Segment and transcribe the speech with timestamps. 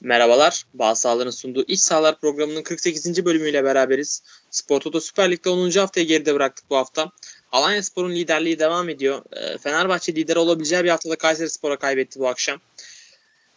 [0.00, 3.24] Merhabalar, Bağ Sağlar'ın sunduğu İç Sağlar programının 48.
[3.24, 4.22] bölümüyle beraberiz.
[4.50, 5.70] Spor Toto Süper Lig'de 10.
[5.70, 7.12] haftayı geride bıraktık bu hafta.
[7.52, 9.22] Alanya Spor'un liderliği devam ediyor.
[9.32, 12.60] Ee, Fenerbahçe lider olabileceği bir haftada Kayseri Spor'a kaybetti bu akşam.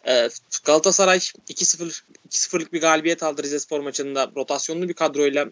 [0.08, 0.30] Ee,
[0.66, 4.32] Galatasaray 2-0 2-0'lık bir galibiyet aldı Rize Spor maçında.
[4.36, 5.46] Rotasyonlu bir kadroyla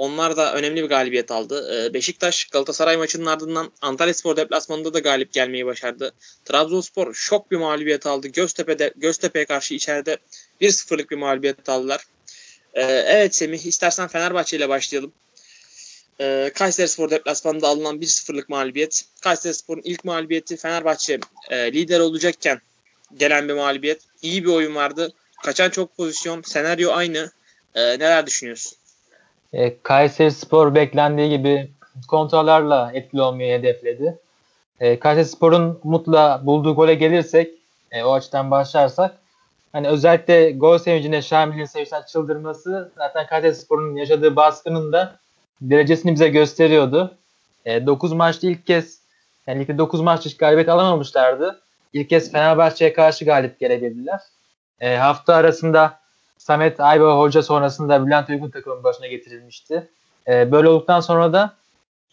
[0.00, 1.86] onlar da önemli bir galibiyet aldı.
[1.86, 6.12] Ee, Beşiktaş Galatasaray maçının ardından Antalya Spor deplasmanında da galip gelmeyi başardı.
[6.44, 8.28] Trabzonspor şok bir mağlubiyet aldı.
[8.28, 10.16] Göztepe'de Göztepe'ye karşı içeride
[10.60, 12.04] 1-0'lık bir mağlubiyet aldılar.
[12.74, 15.12] Ee, evet Semih istersen Fenerbahçe ile başlayalım.
[16.20, 19.04] Ee, Kayseri Spor deplasmanında alınan 1-0'lık mağlubiyet.
[19.20, 22.60] Kayseri Spor'un ilk mağlubiyeti Fenerbahçe e, lider olacakken
[23.16, 24.00] gelen bir mağlubiyet.
[24.22, 25.12] İyi bir oyun vardı.
[25.44, 26.42] Kaçan çok pozisyon.
[26.42, 27.30] Senaryo aynı.
[27.74, 28.79] Neler düşünüyorsun?
[29.52, 31.70] E, Kayseri Spor beklendiği gibi
[32.08, 34.18] kontrollerle etkili olmayı hedefledi.
[34.80, 37.54] E, Kayseri Spor'un Umut'la bulduğu gole gelirsek,
[37.90, 39.14] e, o açıdan başlarsak,
[39.72, 45.16] hani özellikle gol sevincinde Şamil'in sevinçten çıldırması zaten Kayseri Spor'un yaşadığı baskının da
[45.60, 47.14] derecesini bize gösteriyordu.
[47.64, 49.00] E, 9 maçta ilk kez,
[49.46, 51.60] yani ilk 9 maçta hiç galibiyet alamamışlardı.
[51.92, 54.20] İlk kez Fenerbahçe'ye karşı galip gelebildiler.
[54.80, 56.00] E, hafta arasında
[56.40, 59.88] Samet Ayba Hoca sonrasında Bülent Uygun takımın başına getirilmişti.
[60.28, 61.54] E, böyle olduktan sonra da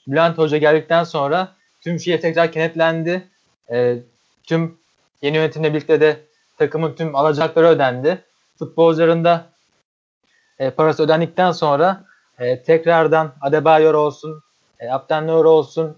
[0.07, 3.27] Bülent Hoca geldikten sonra tüm şey tekrar kenetlendi.
[3.71, 3.97] E,
[4.43, 4.77] tüm
[5.21, 6.19] yeni yönetimle birlikte de
[6.57, 8.23] takımın tüm alacakları ödendi.
[8.59, 9.45] Futbolcuların da
[10.59, 12.03] e, parası ödendikten sonra
[12.39, 14.43] e, tekrardan Adebayor olsun,
[14.79, 15.97] e, Abdenlor olsun,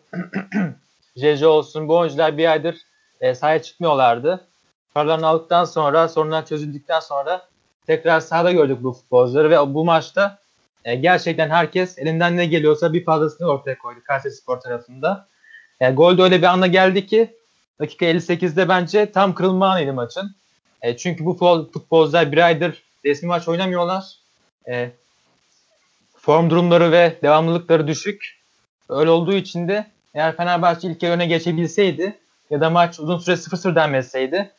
[1.16, 2.78] Jeje olsun bu oyuncular bir aydır
[3.22, 4.48] e, sahaya çıkmıyorlardı.
[4.94, 7.50] Paralarını aldıktan sonra, sorunlar çözüldükten sonra
[7.90, 10.38] tekrar sahada gördük bu futbolcuları ve bu maçta
[10.86, 15.28] e, gerçekten herkes elinden ne geliyorsa bir fazlasını ortaya koydu Kayseri Spor tarafında.
[15.80, 17.36] E, gol de öyle bir anda geldi ki
[17.80, 20.36] dakika 58'de bence tam kırılma anıydı maçın.
[20.82, 21.34] E, çünkü bu
[21.74, 24.04] futbolcular bir aydır resmi maç oynamıyorlar.
[24.68, 24.92] E,
[26.18, 28.40] form durumları ve devamlılıkları düşük.
[28.90, 32.18] Öyle olduğu için de eğer Fenerbahçe ilk öne geçebilseydi
[32.50, 34.52] ya da maç uzun süre 0-0 denmeseydi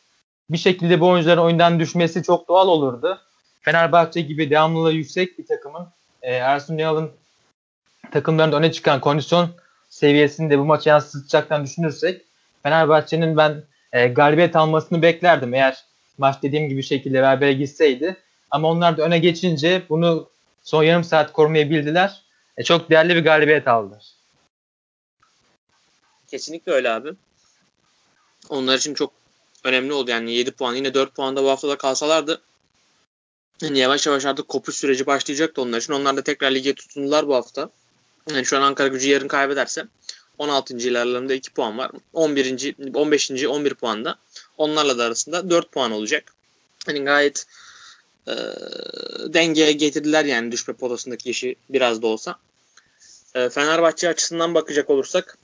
[0.51, 3.19] bir şekilde bu oyuncuların oyundan düşmesi çok doğal olurdu.
[3.61, 5.87] Fenerbahçe gibi devamlılığı yüksek bir takımın
[6.21, 7.11] e, Ersun Yanal'ın
[8.11, 9.49] takımlarında öne çıkan kondisyon
[9.89, 12.21] seviyesinde bu maçı yansıtacaktan düşünürsek
[12.63, 13.63] Fenerbahçe'nin ben
[13.93, 15.83] e, galibiyet almasını beklerdim eğer
[16.17, 18.17] maç dediğim gibi şekilde berabere gitseydi.
[18.51, 20.29] Ama onlar da öne geçince bunu
[20.63, 22.21] son yarım saat korumayı bildiler.
[22.57, 24.05] E, çok değerli bir galibiyet aldılar.
[26.27, 27.09] Kesinlikle öyle abi.
[28.49, 29.20] Onlar için çok
[29.63, 30.11] önemli oldu.
[30.11, 32.41] Yani 7 puan yine 4 puanda bu haftada kalsalardı
[33.61, 35.93] yani yavaş yavaş artık kopuş süreci başlayacaktı onlar için.
[35.93, 37.69] Onlar da tekrar lige tutundular bu hafta.
[38.29, 39.85] Yani şu an Ankara gücü yarın kaybederse
[40.37, 40.77] 16.
[40.77, 41.91] ilerlerinde 2 puan var.
[42.13, 42.93] 11.
[42.93, 43.31] 15.
[43.31, 44.15] 11 puanda.
[44.57, 46.33] Onlarla da arasında 4 puan olacak.
[46.85, 47.45] Hani gayet
[48.27, 48.33] e,
[49.33, 52.35] dengeye getirdiler yani düşme potasındaki işi biraz da olsa.
[53.35, 55.37] E, Fenerbahçe açısından bakacak olursak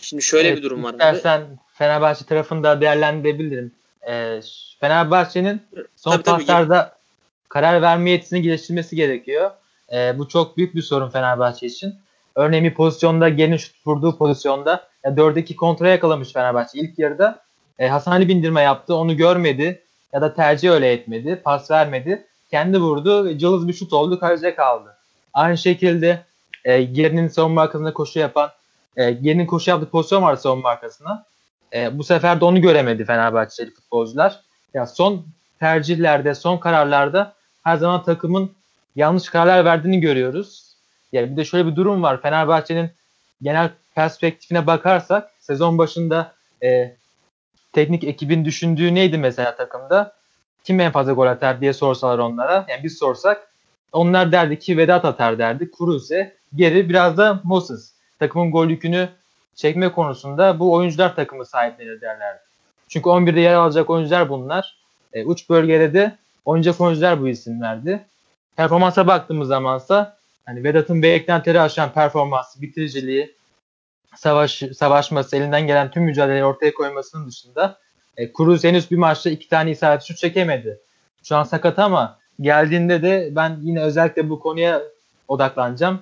[0.00, 0.92] şimdi şöyle evet, bir durum var.
[0.92, 1.46] İstersen abi.
[1.74, 3.72] Fenerbahçe tarafında değerlendirebilirim.
[4.08, 4.40] E,
[4.80, 5.62] Fenerbahçe'nin
[5.96, 7.48] son tabii, paslarda tabii.
[7.48, 9.50] karar verme yetisini geliştirmesi gerekiyor.
[9.92, 11.94] E, bu çok büyük bir sorun Fenerbahçe için.
[12.34, 16.78] Örneğin bir pozisyonda geniş vurduğu pozisyonda ya 4'e 2 kontra yakalamış Fenerbahçe.
[16.78, 17.42] İlk yarıda
[17.78, 18.94] e, Hasan Ali bindirme yaptı.
[18.94, 19.82] Onu görmedi
[20.12, 21.40] ya da tercih öyle etmedi.
[21.44, 22.26] Pas vermedi.
[22.50, 24.20] Kendi vurdu ve cılız bir şut oldu.
[24.20, 24.96] Kaleciye kaldı.
[25.34, 26.24] Aynı şekilde
[26.64, 28.50] e, Geri'nin savunma arkasında koşu yapan
[28.98, 31.24] e, Geri'nin koşu yaptığı pozisyon var savunma arkasına.
[31.74, 34.40] E, bu sefer de onu göremedi Fenerbahçeli futbolcular.
[34.74, 35.26] Ya son
[35.60, 38.52] tercihlerde, son kararlarda her zaman takımın
[38.96, 40.74] yanlış kararlar verdiğini görüyoruz.
[41.12, 42.22] Yani bir de şöyle bir durum var.
[42.22, 42.90] Fenerbahçe'nin
[43.42, 46.32] genel perspektifine bakarsak sezon başında
[46.62, 46.96] e,
[47.72, 50.12] teknik ekibin düşündüğü neydi mesela takımda?
[50.64, 52.66] Kim en fazla gol atar diye sorsalar onlara.
[52.68, 53.52] Yani biz sorsak
[53.92, 55.70] onlar derdi ki Vedat atar derdi.
[55.70, 57.97] Kruse, geri biraz da Moses.
[58.18, 59.08] Takımın gol yükünü
[59.54, 62.40] çekme konusunda bu oyuncular takımı sahiplenir derlerdi.
[62.88, 64.78] Çünkü 11'de yer alacak oyuncular bunlar.
[65.12, 68.06] E, uç bölgede de oynayacak oyuncular bu isimlerdi.
[68.56, 70.16] Performansa baktığımız zamansa
[70.46, 73.34] hani Vedat'ın beklentileri aşan performansı, bitiriciliği,
[74.16, 77.78] savaş, savaşması, elinden gelen tüm mücadeleyi ortaya koymasının dışında
[78.16, 80.80] e, Cruz henüz bir maçta iki tane isabet şut çekemedi.
[81.22, 84.82] Şu an sakat ama geldiğinde de ben yine özellikle bu konuya
[85.28, 86.00] odaklanacağım.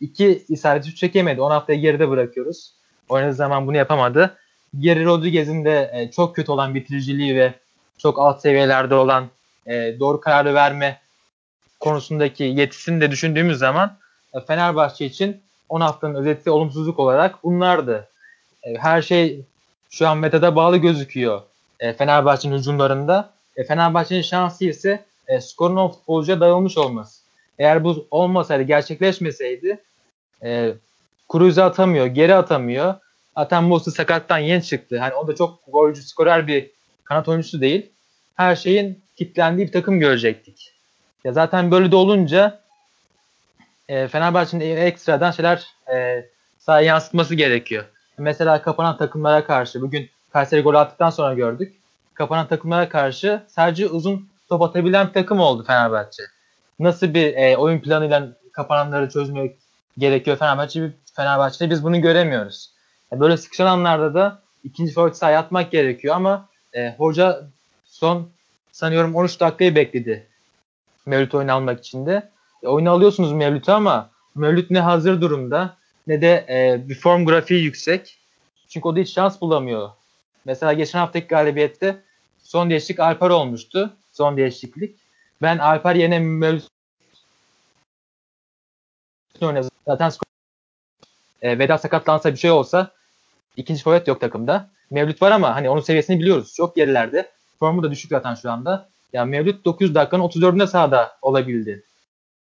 [0.00, 1.40] İki isabet şut çekemedi.
[1.40, 2.72] 10 haftayı geride bırakıyoruz.
[3.08, 4.36] Oynadığı zaman bunu yapamadı.
[4.78, 7.54] Geri Rodriguez'in de e, çok kötü olan bitiriciliği ve
[7.98, 9.28] çok alt seviyelerde olan
[9.66, 11.00] e, doğru kararı verme
[11.80, 13.96] konusundaki yetisini de düşündüğümüz zaman
[14.34, 18.08] e, Fenerbahçe için 10 haftanın özeti olumsuzluk olarak bunlardı.
[18.62, 19.40] E, her şey
[19.90, 21.42] şu an metada bağlı gözüküyor
[21.82, 23.30] e, Fenerbahçe'nin hücumlarında.
[23.56, 27.21] E, Fenerbahçe'nin şansı ise e, skorun o futbolcuya dağılmış olması.
[27.58, 29.78] Eğer bu olmasaydı, gerçekleşmeseydi
[30.42, 30.72] e,
[31.32, 32.94] Cruz'u atamıyor, geri atamıyor.
[33.34, 34.98] Atan Mosu sakattan yeni çıktı.
[34.98, 36.70] Hani o da çok golcü, skorer bir
[37.04, 37.90] kanat oyuncusu değil.
[38.34, 40.74] Her şeyin kitlendiği bir takım görecektik.
[41.24, 42.60] Ya zaten böyle de olunca
[43.88, 46.26] e, Fenerbahçe'nin ekstradan şeyler e,
[46.58, 47.84] sahaya yansıtması gerekiyor.
[48.18, 51.72] Mesela kapanan takımlara karşı bugün Kayseri gol attıktan sonra gördük.
[52.14, 56.22] Kapanan takımlara karşı sadece uzun top atabilen bir takım oldu Fenerbahçe.
[56.82, 59.56] Nasıl bir e, oyun planıyla kapananları çözmek
[59.98, 62.70] gerekiyor Fenerbahçe Fenerbahçe'de biz bunu göremiyoruz.
[63.12, 67.46] E, böyle sıkışan anlarda da ikinci forvet sahaya atmak gerekiyor ama e, hoca
[67.86, 68.28] son
[68.72, 70.26] sanıyorum 13 dakikayı bekledi
[71.06, 72.30] Mevlüt oyunu almak için de.
[72.62, 75.76] E, oyunu alıyorsunuz Mevlüt'ü ama Mevlüt ne hazır durumda
[76.06, 78.18] ne de e, bir form grafiği yüksek.
[78.68, 79.90] Çünkü o da hiç şans bulamıyor.
[80.44, 81.96] Mesela geçen haftaki galibiyette
[82.42, 83.92] son değişiklik Alper olmuştu.
[84.12, 84.96] Son değişiklik.
[85.42, 86.71] Ben Alper yerine Mevlüt
[89.46, 89.70] oynadım.
[89.86, 90.26] Zaten skor
[91.42, 92.90] e, Vedat sakatlansa bir şey olsa
[93.56, 94.70] ikinci forvet yok takımda.
[94.90, 96.54] Mevlüt var ama hani onun seviyesini biliyoruz.
[96.54, 97.30] Çok gerilerde.
[97.58, 98.88] Formu da düşük zaten şu anda.
[99.12, 101.84] Yani Mevlüt 900 dakikanın 34'ünde sahada olabildi.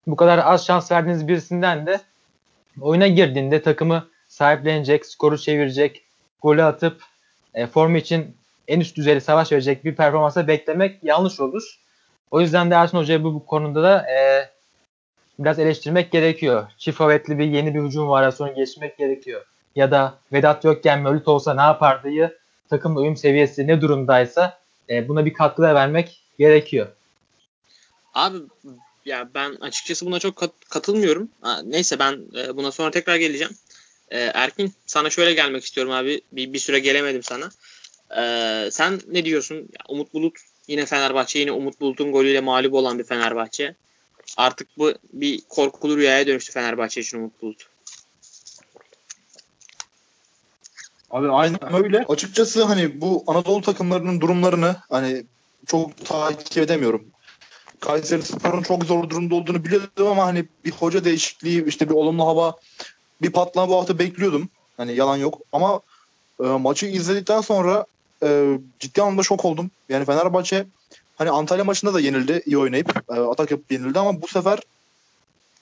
[0.06, 2.00] Bu kadar az şans verdiğiniz birisinden de
[2.80, 6.02] oyuna girdiğinde takımı sahiplenecek, skoru çevirecek,
[6.42, 7.02] golü atıp
[7.54, 8.36] e, formu için
[8.68, 11.80] en üst düzeyde savaş verecek bir performansa beklemek yanlış olur.
[12.30, 14.49] O yüzden de Ersun Hoca'yı bu, bu konuda da e,
[15.44, 16.66] biraz eleştirmek gerekiyor.
[16.78, 19.44] Çift forvetli bir yeni bir hücum varyasyonu geçmek gerekiyor.
[19.76, 22.38] Ya da Vedat yokken Mevlüt olsa ne yapardığı
[22.70, 24.60] takım uyum seviyesi ne durumdaysa
[24.90, 26.86] e, buna bir katkı da vermek gerekiyor.
[28.14, 28.36] Abi
[29.04, 31.28] ya ben açıkçası buna çok kat- katılmıyorum.
[31.40, 33.52] Ha, neyse ben e, buna sonra tekrar geleceğim.
[34.10, 36.20] E, Erkin sana şöyle gelmek istiyorum abi.
[36.32, 37.50] Bir, bir süre gelemedim sana.
[38.22, 39.56] E, sen ne diyorsun?
[39.56, 40.36] Ya, Umut Bulut
[40.68, 43.74] yine Fenerbahçe yine Umut Bulut'un golüyle mağlup olan bir Fenerbahçe.
[44.36, 47.66] Artık bu bir korkulu rüyaya dönüştü Fenerbahçe için Umut Bulut.
[51.10, 52.04] Abi aynen öyle.
[52.08, 55.24] Açıkçası hani bu Anadolu takımlarının durumlarını hani
[55.66, 57.04] çok takip edemiyorum.
[57.80, 62.26] Kayseri Spor'un çok zor durumda olduğunu biliyordum ama hani bir hoca değişikliği, işte bir olumlu
[62.26, 62.56] hava,
[63.22, 64.48] bir patlama bu hafta bekliyordum.
[64.76, 65.40] Hani yalan yok.
[65.52, 65.80] Ama
[66.40, 67.86] e, maçı izledikten sonra
[68.22, 69.70] e, ciddi anlamda şok oldum.
[69.88, 70.66] Yani Fenerbahçe
[71.20, 74.58] hani Antalya maçında da yenildi iyi oynayıp e, atak yapıp yenildi ama bu sefer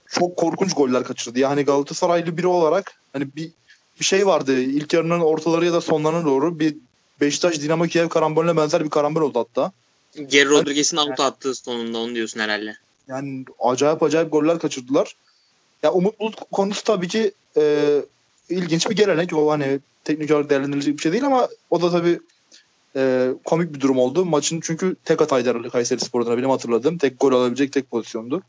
[0.09, 1.39] çok korkunç goller kaçırdı.
[1.39, 3.51] Yani Galatasaraylı biri olarak hani bir
[4.01, 4.61] bir şey vardı.
[4.61, 6.77] İlk yarının ortaları ya da sonlarına doğru bir
[7.21, 9.73] Beşiktaş Dinamo Kiev karambolüne benzer bir karambol oldu hatta.
[10.27, 12.77] Geri Rodriguez'in out attığı sonunda onu diyorsun herhalde.
[13.09, 15.17] Yani acayip acayip goller kaçırdılar.
[15.83, 17.95] Ya Umut Bulut konusu tabii ki e,
[18.49, 19.33] ilginç bir gelenek.
[19.33, 22.21] O hani teknik olarak değerlendirilecek bir şey değil ama o da tabii
[22.97, 24.25] e, komik bir durum oldu.
[24.25, 26.99] Maçın çünkü tek hataydı Kayseri Spor'dan benim hatırladığım.
[26.99, 28.43] Tek gol alabilecek tek pozisyondu.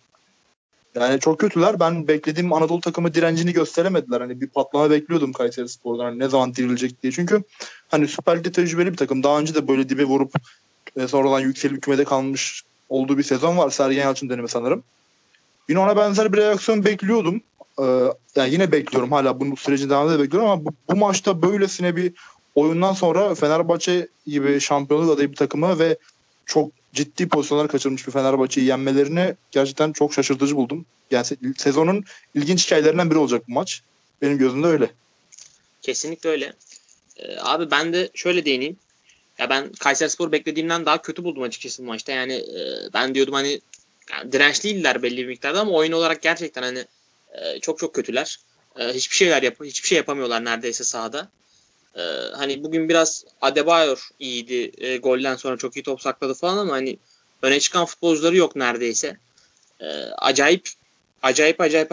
[0.95, 1.79] Yani çok kötüler.
[1.79, 4.21] Ben beklediğim Anadolu takımı direncini gösteremediler.
[4.21, 6.03] Hani bir patlama bekliyordum Kayseri Spor'dan.
[6.03, 7.11] Hani ne zaman dirilecek diye.
[7.11, 7.43] Çünkü
[7.87, 9.23] hani Süper Lig'de tecrübeli bir takım.
[9.23, 10.33] Daha önce de böyle dibe vurup
[10.95, 13.69] e, sonradan yükselip kümede kalmış olduğu bir sezon var.
[13.69, 14.83] Sergen Yalçın dönemi sanırım.
[15.69, 17.41] Yine ona benzer bir reaksiyon bekliyordum.
[17.81, 17.83] Ee,
[18.35, 19.11] yani yine bekliyorum.
[19.11, 22.13] Hala bu sürecin devamında da bekliyorum ama bu, bu maçta böylesine bir
[22.55, 25.97] oyundan sonra Fenerbahçe gibi şampiyonluk adayı bir takımı ve
[26.45, 30.85] çok ciddi pozisyonlar kaçırmış bir Fenerbahçe'yi yenmelerini gerçekten çok şaşırtıcı buldum.
[31.11, 31.25] Yani
[31.57, 32.03] sezonun
[32.35, 33.81] ilginç hikayelerinden biri olacak bu maç.
[34.21, 34.89] Benim gözümde öyle.
[35.81, 36.53] Kesinlikle öyle.
[37.17, 38.77] Ee, abi ben de şöyle değineyim.
[39.37, 42.11] Ya ben Kayserispor beklediğimden daha kötü buldum açıkçası bu maçta.
[42.11, 43.61] Yani e, ben diyordum hani
[44.11, 46.85] yani dirençliydiler belli bir miktarda ama oyun olarak gerçekten hani
[47.33, 48.39] e, çok çok kötüler.
[48.79, 51.29] E, hiçbir şeyler yap hiçbir şey yapamıyorlar neredeyse sahada.
[51.99, 52.01] E,
[52.35, 54.71] hani bugün biraz Adebayor iyiydi.
[54.77, 56.97] E, golden sonra çok iyi top sakladı falan ama hani
[57.41, 59.17] öne çıkan futbolcuları yok neredeyse.
[59.81, 59.87] E,
[60.17, 60.69] acayip
[61.21, 61.91] acayip acayip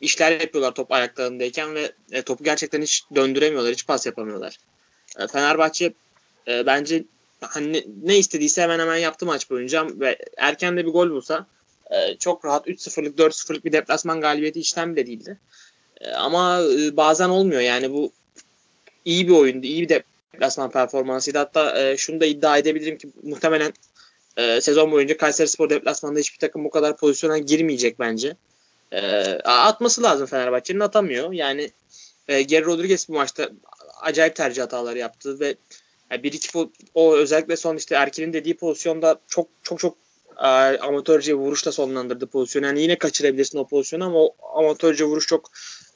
[0.00, 4.58] işler yapıyorlar top ayaklarındayken ve e, topu gerçekten hiç döndüremiyorlar, hiç pas yapamıyorlar.
[5.18, 5.92] E, Fenerbahçe
[6.48, 7.04] e, bence
[7.40, 11.46] hani ne, ne istediyse hemen hemen yaptı maç boyunca ve erken de bir gol bulsa
[11.90, 15.38] e, çok rahat 3-0'lık 4-0'lık bir deplasman galibiyeti işlem bile değildi.
[16.00, 18.12] E, ama e, bazen olmuyor yani bu
[19.08, 21.38] iyi bir oyundu, iyi bir deplasman performansıydı.
[21.38, 23.72] Hatta e, şunu da iddia edebilirim ki muhtemelen
[24.36, 28.36] e, sezon boyunca Kayseri Spor deplasmanda hiçbir takım bu kadar pozisyona girmeyecek bence.
[28.92, 29.00] E,
[29.44, 31.32] atması lazım Fenerbahçe'nin atamıyor.
[31.32, 31.70] Yani
[32.28, 33.50] e, Geri Rodriguez bu maçta
[34.00, 35.54] acayip tercih hataları yaptı ve
[36.10, 39.96] yani bir iki o özellikle son işte Erkin'in dediği pozisyonda çok çok çok
[40.38, 40.46] e,
[40.78, 42.66] amatörce vuruşla sonlandırdı pozisyonu.
[42.66, 45.50] Yani yine kaçırabilirsin o pozisyonu ama o amatörce vuruş çok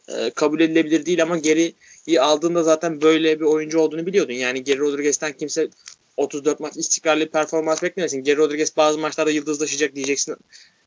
[0.08, 1.74] e, kabul edilebilir değil ama geri
[2.20, 4.32] aldığında zaten böyle bir oyuncu olduğunu biliyordun.
[4.32, 5.68] Yani Geri Rodriguez'ten kimse
[6.16, 8.24] 34 maç istikrarlı bir performans beklemesin.
[8.24, 10.36] Geri Rodriguez bazı maçlarda yıldızlaşacak diyeceksin.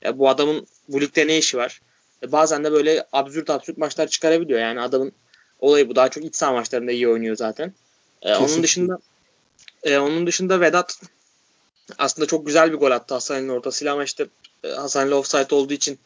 [0.01, 1.81] Ya bu adamın bu ligde ne işi var?
[2.23, 4.59] E bazen de böyle absürt absürt maçlar çıkarabiliyor.
[4.59, 5.11] Yani adamın
[5.59, 5.95] olayı bu.
[5.95, 7.73] Daha çok iç saha maçlarında iyi oynuyor zaten.
[8.21, 8.97] E, onun dışında
[9.83, 10.99] e, onun dışında Vedat
[11.97, 14.27] aslında çok güzel bir gol attı Hasan'ın ortasıyla ama işte
[14.63, 15.99] e, Hasan'la offside olduğu için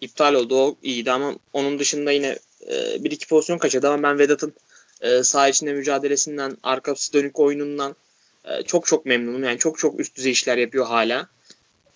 [0.00, 0.56] iptal oldu.
[0.56, 2.38] O iyiydi ama onun dışında yine
[2.70, 4.52] e, bir iki pozisyon kaçırdı ama ben Vedat'ın
[5.00, 7.96] e, saha içinde mücadelesinden, arkası dönük oyunundan
[8.44, 9.44] e, çok çok memnunum.
[9.44, 11.28] Yani çok çok üst düzey işler yapıyor hala.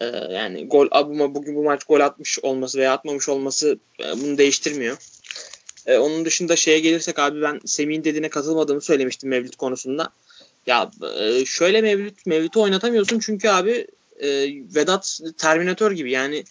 [0.01, 4.39] E, yani gol Abuma bugün bu maç gol atmış olması veya atmamış olması e, bunu
[4.39, 4.97] değiştirmiyor.
[5.87, 10.11] E, onun dışında şeye gelirsek abi ben Semih'in dediğine katılmadığımı söylemiştim Mevlüt konusunda.
[10.67, 13.87] Ya e, şöyle Mevlüt Mevlüt'ü oynatamıyorsun çünkü abi
[14.21, 14.29] e,
[14.75, 16.45] Vedat Terminator gibi yani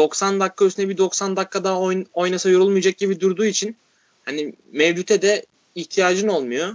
[0.00, 3.76] 90 e, dakika üstüne bir 90 dakika daha oyn, oynasa yorulmayacak gibi durduğu için
[4.24, 6.74] hani Mevlüt'e de ihtiyacın olmuyor.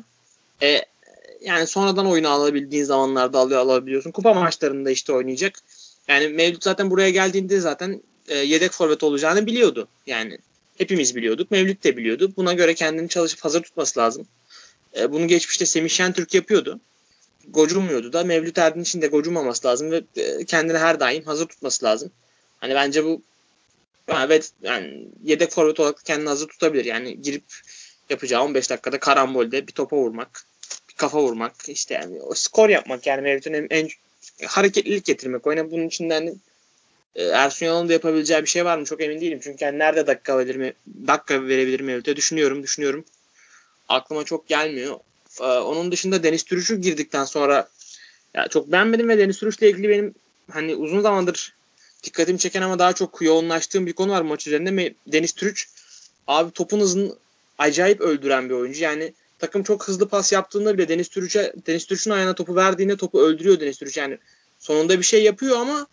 [0.62, 0.82] E,
[1.42, 4.12] yani sonradan oyunu alabildiğin zamanlarda alıyor alabiliyorsun.
[4.12, 5.60] Kupa maçlarında işte oynayacak.
[6.08, 9.88] Yani Mevlüt zaten buraya geldiğinde zaten e, yedek forvet olacağını biliyordu.
[10.08, 10.38] Yani
[10.78, 11.52] hepimiz biliyorduk.
[11.52, 12.34] Mevlüt de biliyordu.
[12.38, 14.28] Buna göre kendini çalışıp hazır tutması lazım.
[15.00, 16.80] E, bunu geçmişte Semih Şentürk yapıyordu.
[17.48, 22.12] Gocunmuyordu da Mevlüt Erdinç'in de gocunmaması lazım ve e, kendini her daim hazır tutması lazım.
[22.66, 23.22] Hani bence bu
[24.08, 26.86] evet yani yedek forvet olarak kendini hazır tutabilir.
[26.86, 27.44] Yani girip
[28.10, 30.46] yapacağı 15 dakikada karambolde bir topa vurmak,
[30.90, 33.90] bir kafa vurmak, işte yani o skor yapmak yani Mevlüt'ün en, en
[34.46, 35.48] hareketlilik getirmek.
[35.48, 36.36] Oyuna bunun içinden hani,
[37.16, 38.86] e, Ersun Yanal'ın da yapabileceği bir şey var mı?
[38.86, 39.40] Çok emin değilim.
[39.44, 40.74] Çünkü yani nerede dakika verir mi?
[41.08, 43.06] Dakika verebilir Mevlüt'e düşünüyorum, düşünüyorum
[43.90, 45.00] aklıma çok gelmiyor.
[45.42, 47.70] Ee, onun dışında Deniz Türüş'ü girdikten sonra
[48.34, 50.16] ya çok beğenmedim ve Deniz Türüş'le ilgili benim
[50.52, 51.55] hani uzun zamandır
[52.06, 54.96] dikkatimi çeken ama daha çok yoğunlaştığım bir konu var maç üzerinde.
[55.08, 55.68] Deniz Türüç
[56.28, 57.16] abi topun hızını
[57.58, 58.84] acayip öldüren bir oyuncu.
[58.84, 63.22] Yani takım çok hızlı pas yaptığında bile Deniz Türüç'e Deniz Türüç'ün ayağına topu verdiğinde topu
[63.22, 63.98] öldürüyor Deniz Türüç.
[63.98, 64.18] Yani
[64.60, 65.88] sonunda bir şey yapıyor ama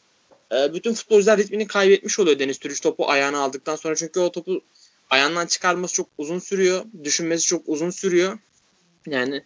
[0.52, 3.96] e, bütün futbolcular ritmini kaybetmiş oluyor Deniz Türüç topu ayağına aldıktan sonra.
[3.96, 4.60] Çünkü o topu
[5.10, 6.84] ayağından çıkarması çok uzun sürüyor.
[7.04, 8.38] Düşünmesi çok uzun sürüyor.
[9.06, 9.42] Yani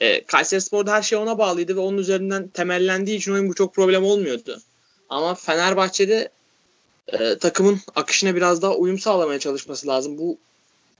[0.00, 3.74] e, Kayseri Spor'da her şey ona bağlıydı ve onun üzerinden temellendiği için oyun bu çok
[3.74, 4.60] problem olmuyordu.
[5.14, 6.28] Ama Fenerbahçe'de
[7.08, 10.18] e, takımın akışına biraz daha uyum sağlamaya çalışması lazım.
[10.18, 10.38] Bu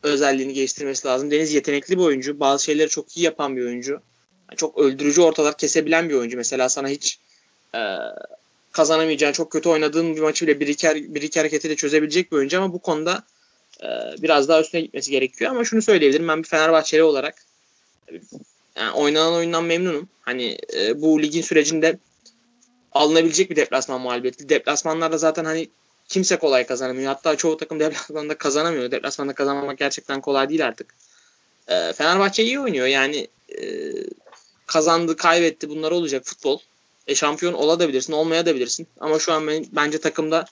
[0.02, 1.30] özelliğini geliştirmesi lazım.
[1.30, 2.40] Deniz yetenekli bir oyuncu.
[2.40, 3.92] Bazı şeyleri çok iyi yapan bir oyuncu.
[3.92, 6.37] Yani çok öldürücü ortalar kesebilen bir oyuncu.
[6.37, 7.18] Mesela sana hiç
[7.75, 7.80] e,
[8.73, 12.59] kazanamayacağın, çok kötü oynadığın bir maçı bile bir iki, bir iki hareketiyle çözebilecek bir oyuncu
[12.59, 13.25] ama bu konuda
[13.83, 13.88] e,
[14.23, 15.50] biraz daha üstüne gitmesi gerekiyor.
[15.50, 17.44] Ama şunu söyleyebilirim ben bir Fenerbahçeli olarak
[18.76, 20.09] yani oynanan oyundan memnunum.
[20.21, 21.99] Hani e, bu ligin sürecinde
[22.95, 24.49] alınabilecek bir deplasman mağlubiyeti.
[24.49, 25.69] Deplasmanlarda zaten hani
[26.09, 27.07] kimse kolay kazanamıyor.
[27.07, 28.91] Hatta çoğu takım deplasmanda kazanamıyor.
[28.91, 30.95] Deplasmanda kazanmak gerçekten kolay değil artık.
[31.69, 32.87] E, Fenerbahçe iyi oynuyor.
[32.87, 33.93] Yani e,
[34.67, 36.59] kazandı, kaybetti bunlar olacak futbol.
[37.07, 38.87] E, şampiyon olabilirsin, olmayabilirsin.
[39.01, 40.45] Ama şu an ben, bence takımda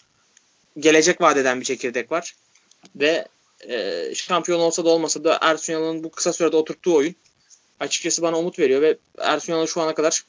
[0.79, 2.35] gelecek vadeden bir çekirdek var.
[2.97, 3.29] Ve
[3.69, 7.15] e, şampiyon olsa da olmasa da Ersun Yanal'ın bu kısa sürede oturttuğu oyun
[7.81, 10.25] açıkçası bana umut veriyor ve Ersun Yanal'ı şu ana kadar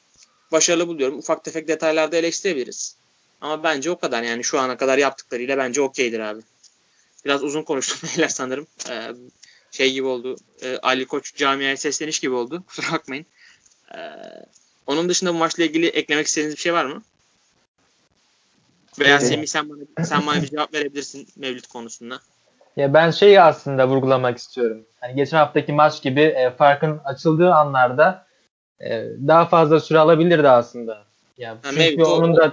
[0.52, 1.18] başarılı buluyorum.
[1.18, 2.96] Ufak tefek detaylarda eleştirebiliriz.
[3.40, 6.40] Ama bence o kadar yani şu ana kadar yaptıklarıyla bence okeydir abi.
[7.24, 8.66] Biraz uzun konuştum beyler sanırım.
[8.90, 9.10] Ee,
[9.70, 10.36] şey gibi oldu.
[10.62, 12.62] E, Ali Koç camiaya sesleniş gibi oldu.
[12.66, 13.26] Kusura bakmayın.
[13.94, 13.98] Ee,
[14.86, 17.02] onun dışında bu maçla ilgili eklemek istediğiniz bir şey var mı?
[18.98, 22.20] Veya Semih sen bana, sen bana bir cevap verebilirsin Mevlüt konusunda.
[22.76, 24.86] Ya ben şeyi aslında vurgulamak istiyorum.
[25.00, 28.23] Hani geçen haftaki maç gibi e, farkın açıldığı anlarda
[28.80, 31.04] e, daha fazla süre alabilirdi aslında.
[31.38, 32.52] Yani ha, çünkü maybe, onun da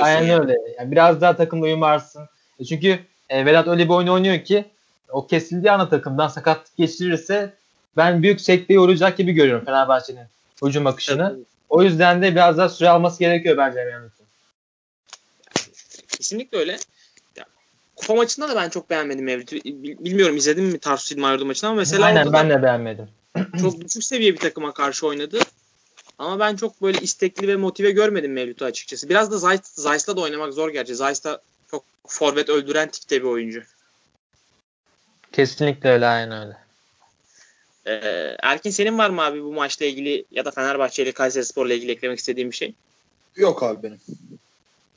[0.00, 0.40] aynen yani.
[0.40, 0.56] öyle.
[0.78, 2.28] Yani biraz daha takımda uyum varsın.
[2.60, 2.98] E, çünkü
[3.28, 4.64] e, Vedat öyle bir oyun oynuyor ki
[5.10, 7.54] o kesildiği ana takımdan sakat geçirirse
[7.96, 10.26] ben büyük sekteye uğrayacak gibi görüyorum Fenerbahçe'nin
[10.64, 11.34] hücum akışını.
[11.36, 11.46] Evet.
[11.68, 14.26] O yüzden de biraz daha süre alması gerekiyor bence Mehmet'in.
[16.08, 16.78] Kesinlikle öyle.
[17.96, 19.64] Kupa maçında da ben çok beğenmedim Mevlüt'ü.
[19.64, 23.08] Bilmiyorum izledim mi Tarsus İdman maçını ama mesela Aynen ben de beğenmedim.
[23.60, 25.40] çok düşük seviye bir takıma karşı oynadı.
[26.18, 29.08] Ama ben çok böyle istekli ve motive görmedim Mevlüt'ü açıkçası.
[29.08, 30.94] Biraz da Zayt, Zayt'la da oynamak zor gerçi.
[30.94, 33.62] Zayt da çok forvet öldüren tipte bir oyuncu.
[35.32, 36.56] Kesinlikle öyle aynen öyle.
[37.86, 41.74] Ee, Erkin senin var mı abi bu maçla ilgili ya da Fenerbahçe ile Kayseri Spor'la
[41.74, 42.74] ilgili eklemek istediğim bir şey?
[43.36, 44.00] Yok abi benim.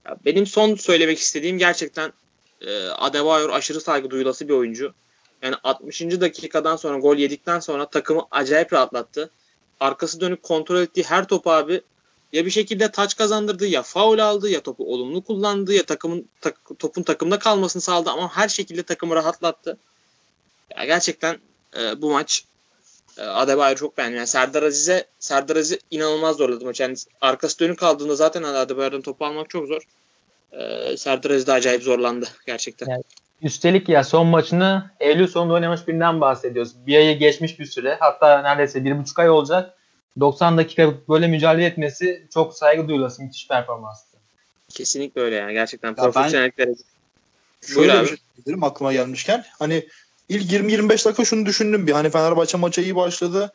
[0.06, 2.14] Ya benim son söylemek istediğim gerçekten
[2.62, 4.94] e, Adebayor aşırı saygı duyulası bir oyuncu.
[5.42, 6.02] Yani 60.
[6.02, 9.30] dakikadan sonra gol yedikten sonra takımı acayip rahatlattı.
[9.80, 11.82] Arkası dönük kontrol ettiği her topu abi
[12.34, 16.56] ya bir şekilde taç kazandırdı ya faul aldı ya topu olumlu kullandı ya takımın tak,
[16.80, 19.78] topun takımda kalmasını sağladı ama her şekilde takımı rahatlattı.
[20.78, 21.40] Ya gerçekten
[21.78, 22.46] e, bu maç
[23.18, 24.18] E, Adebayor çok beğendim.
[24.18, 26.80] Yani Serdar Aziz'e Serdar Aziz inanılmaz zorladı maç.
[26.80, 29.82] Yani arkası dönük kaldığında zaten Adebayor'dan topu almak çok zor.
[30.52, 32.90] E, Serdar Aziz de acayip zorlandı gerçekten.
[32.90, 33.04] Yani
[33.42, 36.72] üstelik ya son maçını Eylül sonunda oynamış birinden bahsediyoruz.
[36.88, 37.98] Bir ayı geçmiş bir süre.
[38.00, 39.78] Hatta neredeyse bir buçuk ay olacak.
[40.20, 44.18] 90 dakika böyle mücadele etmesi çok saygı duyulası müthiş performanstı.
[44.70, 45.54] Kesinlikle öyle yani.
[45.54, 46.84] Gerçekten profesyonellik derece.
[47.62, 49.46] Şöyle bir şey dedim aklıma gelmişken.
[49.60, 49.88] Hani
[50.30, 51.92] ilk 20-25 dakika şunu düşündüm bir.
[51.92, 53.54] Hani Fenerbahçe maça iyi başladı.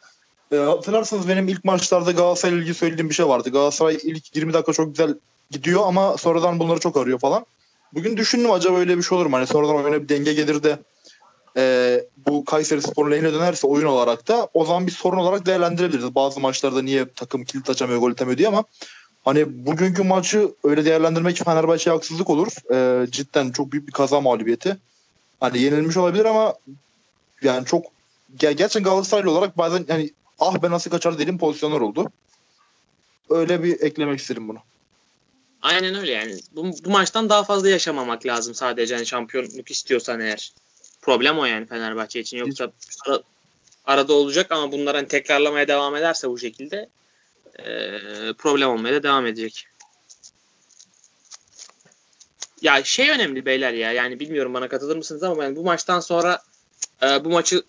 [0.52, 3.50] E, hatırlarsanız benim ilk maçlarda Galatasaray ilgili söylediğim bir şey vardı.
[3.50, 5.14] Galatasaray ilk 20 dakika çok güzel
[5.50, 7.47] gidiyor ama sonradan bunları çok arıyor falan.
[7.93, 9.37] Bugün düşündüm acaba öyle bir şey olur mu?
[9.37, 10.78] Hani sonradan oyuna bir denge gelir de
[11.57, 16.14] e, bu Kayseri Spor'un lehine dönerse oyun olarak da o zaman bir sorun olarak değerlendirebiliriz.
[16.14, 18.64] Bazı maçlarda niye takım kilit açamıyor, gol atamıyor diye ama
[19.25, 22.49] hani bugünkü maçı öyle değerlendirmek Fenerbahçe'ye haksızlık olur.
[22.75, 24.76] E, cidden çok büyük bir kaza mağlubiyeti.
[25.40, 26.55] Hani yenilmiş olabilir ama
[27.43, 27.85] yani çok
[28.38, 32.11] gerçekten Galatasaraylı olarak bazen yani ah ben nasıl kaçar dediğim pozisyonlar oldu.
[33.31, 34.59] Öyle bir eklemek isterim bunu.
[35.66, 36.38] Aynen öyle yani.
[36.52, 40.52] Bu, bu maçtan daha fazla yaşamamak lazım sadece yani şampiyonluk istiyorsan eğer.
[41.02, 42.38] Problem o yani Fenerbahçe için.
[42.38, 42.73] Yoksa
[43.06, 43.23] ara,
[43.85, 46.88] arada olacak ama bunlar hani tekrarlamaya devam ederse bu şekilde
[47.58, 47.64] e,
[48.38, 49.66] problem olmaya da devam edecek.
[52.62, 53.92] Ya şey önemli beyler ya.
[53.92, 56.42] Yani bilmiyorum bana katılır mısınız ama ben bu maçtan sonra
[57.02, 57.62] e, bu maçı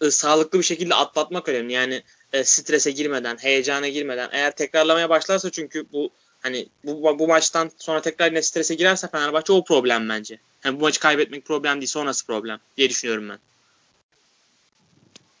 [0.00, 1.72] e, sağlıklı bir şekilde atlatmak önemli.
[1.72, 4.28] Yani e, strese girmeden, heyecana girmeden.
[4.32, 6.10] Eğer tekrarlamaya başlarsa çünkü bu
[6.40, 10.38] hani bu, bu maçtan sonra tekrar yine strese girerse Fenerbahçe o problem bence.
[10.64, 13.38] Yani bu maçı kaybetmek problem değil sonrası problem diye düşünüyorum ben.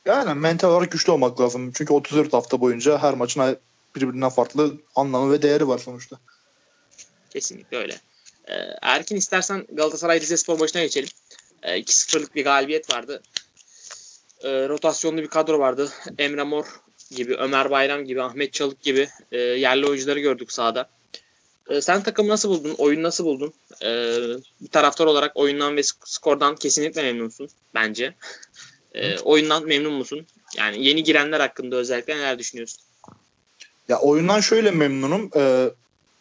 [0.04, 1.72] Yani mental olarak güçlü olmak lazım.
[1.74, 3.58] Çünkü 34 hafta boyunca her maçın
[3.96, 6.18] birbirinden farklı anlamı ve değeri var sonuçta.
[7.30, 8.00] Kesinlikle öyle.
[8.48, 11.08] Ee, Erkin istersen Galatasaray Rizespor maçına geçelim.
[11.62, 13.22] Ee, 2-0'lık bir galibiyet vardı.
[14.40, 15.92] Ee, rotasyonlu bir kadro vardı.
[16.18, 16.66] Emre Mor
[17.10, 20.88] gibi, Ömer Bayram gibi, Ahmet Çalık gibi e, yerli oyuncuları gördük sahada.
[21.68, 22.74] E, sen takımı nasıl buldun?
[22.78, 23.52] Oyunu nasıl buldun?
[23.82, 23.88] E,
[24.60, 28.14] bir taraftar olarak oyundan ve skordan kesinlikle memnunsun bence.
[28.94, 30.26] E, oyundan memnun musun?
[30.56, 32.80] Yani yeni girenler hakkında özellikle neler düşünüyorsun?
[33.88, 35.30] Ya oyundan şöyle memnunum.
[35.36, 35.70] Ee,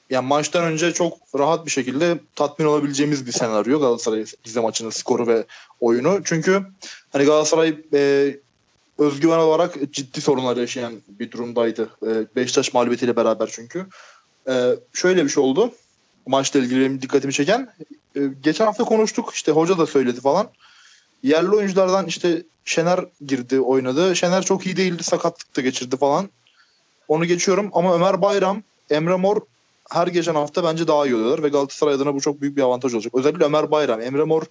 [0.10, 5.28] yani maçtan önce çok rahat bir şekilde tatmin olabileceğimiz bir senaryo Galatasaray Rize maçının skoru
[5.28, 5.46] ve
[5.80, 6.22] oyunu.
[6.24, 6.62] Çünkü
[7.12, 8.36] hani Galatasaray e,
[8.98, 11.90] özgüven olarak ciddi sorunlar yaşayan bir durumdaydı.
[12.08, 13.86] E, Beşiktaş mağlubiyetiyle beraber çünkü.
[14.48, 15.72] E, şöyle bir şey oldu.
[16.28, 17.70] Maçla ilgili benim dikkatimi çeken.
[18.16, 19.32] E, geçen hafta konuştuk.
[19.34, 20.50] işte hoca da söyledi falan.
[21.24, 24.16] Yerli oyunculardan işte Şener girdi oynadı.
[24.16, 25.04] Şener çok iyi değildi.
[25.04, 26.30] Sakatlık da geçirdi falan.
[27.08, 29.38] Onu geçiyorum ama Ömer Bayram, Emre Mor
[29.90, 32.94] her geçen hafta bence daha iyi oluyorlar ve Galatasaray adına bu çok büyük bir avantaj
[32.94, 33.16] olacak.
[33.16, 34.44] Özellikle Ömer Bayram, Emre Mor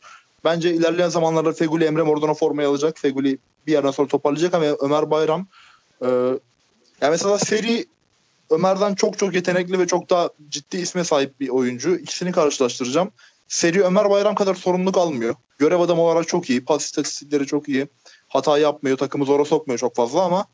[0.45, 2.99] bence ilerleyen zamanlarda Feguli Emre Mor'dan o formayı alacak.
[2.99, 5.47] Feguli bir yerden sonra toparlayacak ama Ömer Bayram
[6.03, 6.07] e,
[7.01, 7.87] yani mesela Seri
[8.51, 11.97] Ömer'den çok çok yetenekli ve çok daha ciddi isme sahip bir oyuncu.
[11.97, 13.11] İkisini karşılaştıracağım.
[13.49, 15.35] Seri Ömer Bayram kadar sorumluluk almıyor.
[15.59, 16.65] Görev adamı olarak çok iyi.
[16.65, 17.87] Pas istatistikleri çok iyi.
[18.29, 18.97] Hata yapmıyor.
[18.97, 20.47] Takımı zora sokmuyor çok fazla ama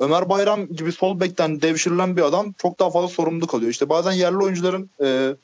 [0.00, 3.70] Ömer Bayram gibi sol bekten devşirilen bir adam çok daha fazla sorumluluk alıyor.
[3.70, 5.36] İşte bazen yerli oyuncuların e,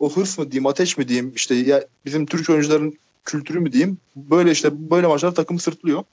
[0.00, 3.98] o hırs mı diyeyim, ateş mi diyeyim, işte ya, bizim Türk oyuncuların kültürü mü diyeyim.
[4.16, 6.04] Böyle işte böyle maçlar takım sırtlıyor.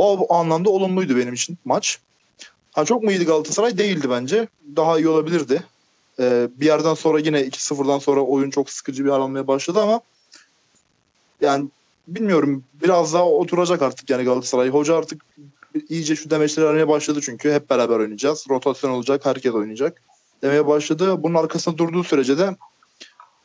[0.00, 1.98] O anlamda olumluydu benim için maç.
[2.72, 3.78] Ha çok mu iyiydi Galatasaray?
[3.78, 4.48] Değildi bence.
[4.76, 5.62] Daha iyi olabilirdi.
[6.18, 10.00] Ee, bir yerden sonra yine 2-0'dan sonra oyun çok sıkıcı bir hal başladı ama
[11.40, 11.68] yani
[12.08, 14.68] bilmiyorum biraz daha oturacak artık yani Galatasaray.
[14.68, 15.22] Hoca artık
[15.88, 18.46] iyice şu demeçleri aramaya başladı çünkü hep beraber oynayacağız.
[18.50, 20.02] Rotasyon olacak, herkes oynayacak
[20.42, 21.22] demeye başladı.
[21.22, 22.56] Bunun arkasında durduğu sürece de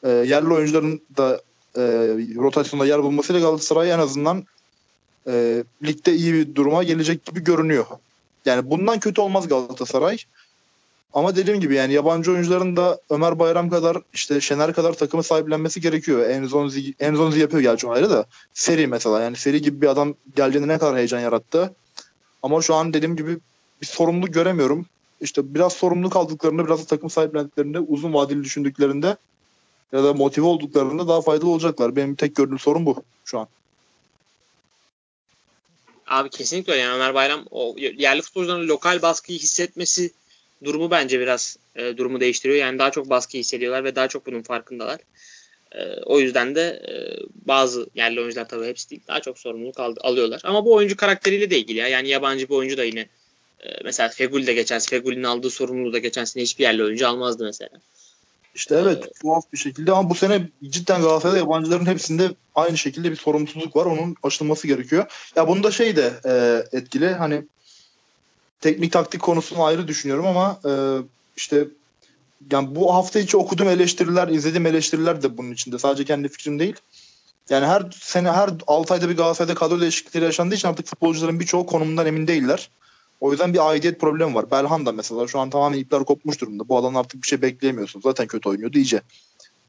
[0.04, 1.42] e, yerli oyuncuların da
[1.78, 1.82] e,
[2.36, 4.46] rotasyonda yer bulmasıyla Galatasaray en azından
[5.28, 7.86] e, ligde iyi bir duruma gelecek gibi görünüyor.
[8.46, 10.18] Yani bundan kötü olmaz Galatasaray.
[11.14, 15.82] Ama dediğim gibi yani yabancı oyuncuların da Ömer Bayram kadar işte Şener kadar takımı sahiplenmesi
[15.82, 16.30] gerekiyor.
[16.30, 18.26] Enzonzi, Enzonzi yapıyor gerçi ayrı da.
[18.54, 21.74] Seri mesela yani Seri gibi bir adam geldiğinde ne kadar heyecan yarattı.
[22.44, 23.38] Ama şu an dediğim gibi
[23.82, 24.86] bir sorumluluk göremiyorum.
[25.22, 29.18] İşte biraz sorumluluk aldıklarında biraz da takım sahiplendiklerinde uzun vadeli düşündüklerinde
[29.92, 31.96] ya da motive olduklarında daha faydalı olacaklar.
[31.96, 33.48] Benim tek gördüğüm sorun bu şu an.
[36.08, 36.82] Abi kesinlikle öyle.
[36.82, 40.12] Yani Ömer Bayram o yerli futbolcuların lokal baskıyı hissetmesi
[40.64, 42.60] durumu bence biraz e, durumu değiştiriyor.
[42.60, 45.00] Yani daha çok baskı hissediyorlar ve daha çok bunun farkındalar.
[45.72, 46.94] E, o yüzden de e,
[47.48, 50.42] bazı yerli oyuncular tabii hepsi değil daha çok sorumluluk al, alıyorlar.
[50.44, 51.88] Ama bu oyuncu karakteriyle de ilgili ya.
[51.88, 53.08] Yani yabancı bir oyuncu da yine
[53.60, 57.44] e, mesela Feguli de geçen Feguli'nin aldığı sorumluluğu da geçen sene hiçbir yerli oyuncu almazdı
[57.44, 57.70] mesela.
[58.56, 63.16] İşte evet tuhaf bir şekilde ama bu sene cidden Galatasaray'da yabancıların hepsinde aynı şekilde bir
[63.16, 63.86] sorumsuzluk var.
[63.86, 65.06] Onun aşılması gerekiyor.
[65.36, 67.44] Ya bunda şey de e, etkili hani
[68.62, 70.72] teknik taktik konusunu ayrı düşünüyorum ama e,
[71.38, 71.68] işte
[72.52, 75.80] yani bu hafta içi okuduğum eleştiriler, izlediğim eleştiriler de bunun içinde.
[75.80, 76.76] Sadece kendi fikrim değil.
[77.50, 81.66] Yani her sene her 6 ayda bir Galatasaray'da kadro değişiklikleri yaşandığı için artık futbolcuların birçoğu
[81.66, 82.70] konumundan emin değiller.
[83.22, 84.52] O yüzden bir aidiyet problemi var.
[84.52, 86.70] Belhanda mesela şu an tamamen ipler kopmuş durumda.
[86.70, 88.02] Bu alan artık bir şey bekleyemiyorsun.
[88.02, 89.02] Zaten kötü oynuyordu iyice.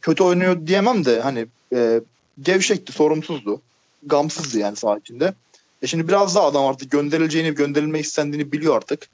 [0.00, 2.00] Kötü oynuyor diyemem de hani e,
[2.42, 3.60] gevşekti, sorumsuzdu.
[4.06, 5.34] Gamsızdı yani saha içinde.
[5.82, 9.08] E şimdi biraz daha adam artık gönderileceğini, gönderilmek istendiğini biliyor artık.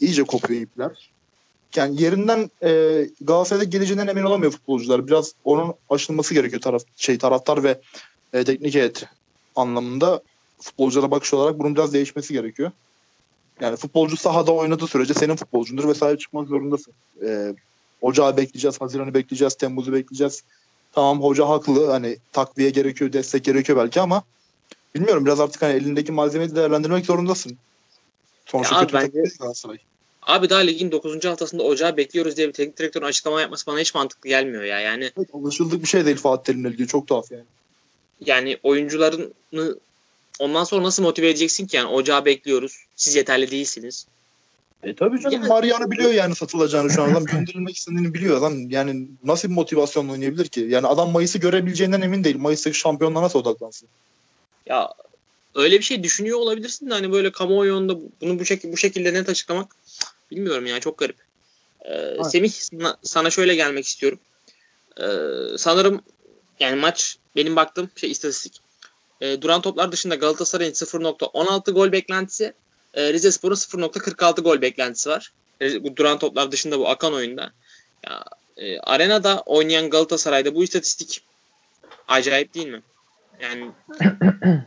[0.00, 1.10] İyice kopuyor ipler.
[1.76, 2.70] Yani yerinden e,
[3.20, 5.06] Galatasaray'da geleceğinden emin olamıyor futbolcular.
[5.06, 7.80] Biraz onun aşılması gerekiyor taraf şey taraftar ve
[8.32, 9.04] e, teknik heyet
[9.56, 10.22] anlamında
[10.60, 12.70] futbolculara bakış olarak bunun biraz değişmesi gerekiyor.
[13.60, 16.92] Yani futbolcu sahada oynadığı sürece senin futbolcundur ve sahip çıkmak zorundasın.
[17.26, 17.54] E,
[18.00, 20.42] Ocağı bekleyeceğiz, Haziran'ı bekleyeceğiz, Temmuz'u bekleyeceğiz.
[20.92, 24.22] Tamam hoca haklı hani takviye gerekiyor, destek gerekiyor belki ama
[24.94, 27.56] bilmiyorum biraz artık hani elindeki malzemeyi değerlendirmek zorundasın.
[28.46, 29.78] Sonuçta ya abi bence, Galatasaray.
[30.22, 31.24] Abi daha ligin 9.
[31.24, 34.80] haftasında ocağı bekliyoruz diye bir teknik direktörün açıklama yapması bana hiç mantıklı gelmiyor ya.
[34.80, 36.86] Yani evet, alışıldık bir şey değil Fatih Terim'le ilgili.
[36.86, 37.44] Çok tuhaf yani.
[38.20, 39.74] Yani oyuncularını
[40.38, 41.76] ondan sonra nasıl motive edeceksin ki?
[41.76, 42.76] Yani ocağı bekliyoruz.
[42.96, 44.06] Siz yeterli değilsiniz.
[44.82, 47.10] E tabii canım yani, Mariano biliyor yani satılacağını şu an.
[47.10, 48.38] Adam gönderilmek istediğini biliyor.
[48.38, 50.66] Adam yani nasıl bir motivasyonla oynayabilir ki?
[50.68, 52.36] Yani adam Mayıs'ı görebileceğinden emin değil.
[52.36, 53.88] Mayıs'taki şampiyonluğa nasıl odaklansın?
[54.66, 54.92] Ya
[55.54, 59.28] öyle bir şey düşünüyor olabilirsin de hani böyle kamuoyunda bunu bu, şek- bu şekilde net
[59.28, 59.76] açıklamak
[60.30, 61.16] bilmiyorum yani çok garip.
[61.84, 64.18] Ee, Semih sana, sana şöyle gelmek istiyorum.
[65.00, 65.04] Ee,
[65.58, 66.02] sanırım
[66.60, 68.60] yani maç benim baktığım şey istatistik.
[69.20, 72.52] Ee, duran toplar dışında Galatasaray'ın 0.16 gol beklentisi
[72.94, 75.32] e, Rize Spor'un 0.46 gol beklentisi var.
[75.60, 77.50] E, bu duran toplar dışında bu akan oyunda.
[78.06, 78.24] Ya,
[78.56, 81.24] e, arenada oynayan Galatasaray'da bu istatistik
[82.08, 82.82] acayip değil mi?
[83.40, 83.70] Yani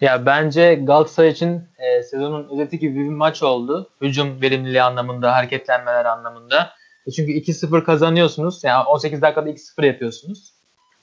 [0.00, 3.90] ya bence Galatasaray için e, sezonun özeti gibi bir maç oldu.
[4.00, 6.72] Hücum verimliliği anlamında, hareketlenmeler anlamında.
[7.06, 8.64] E çünkü 2-0 kazanıyorsunuz.
[8.64, 10.52] Yani 18 dakikada 2-0 yapıyorsunuz.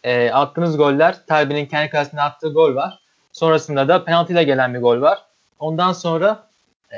[0.04, 3.00] E, attığınız goller, Terbi'nin kendi kalesine attığı gol var.
[3.32, 5.26] Sonrasında da penaltıyla gelen bir gol var.
[5.60, 6.48] Ondan sonra
[6.94, 6.96] e,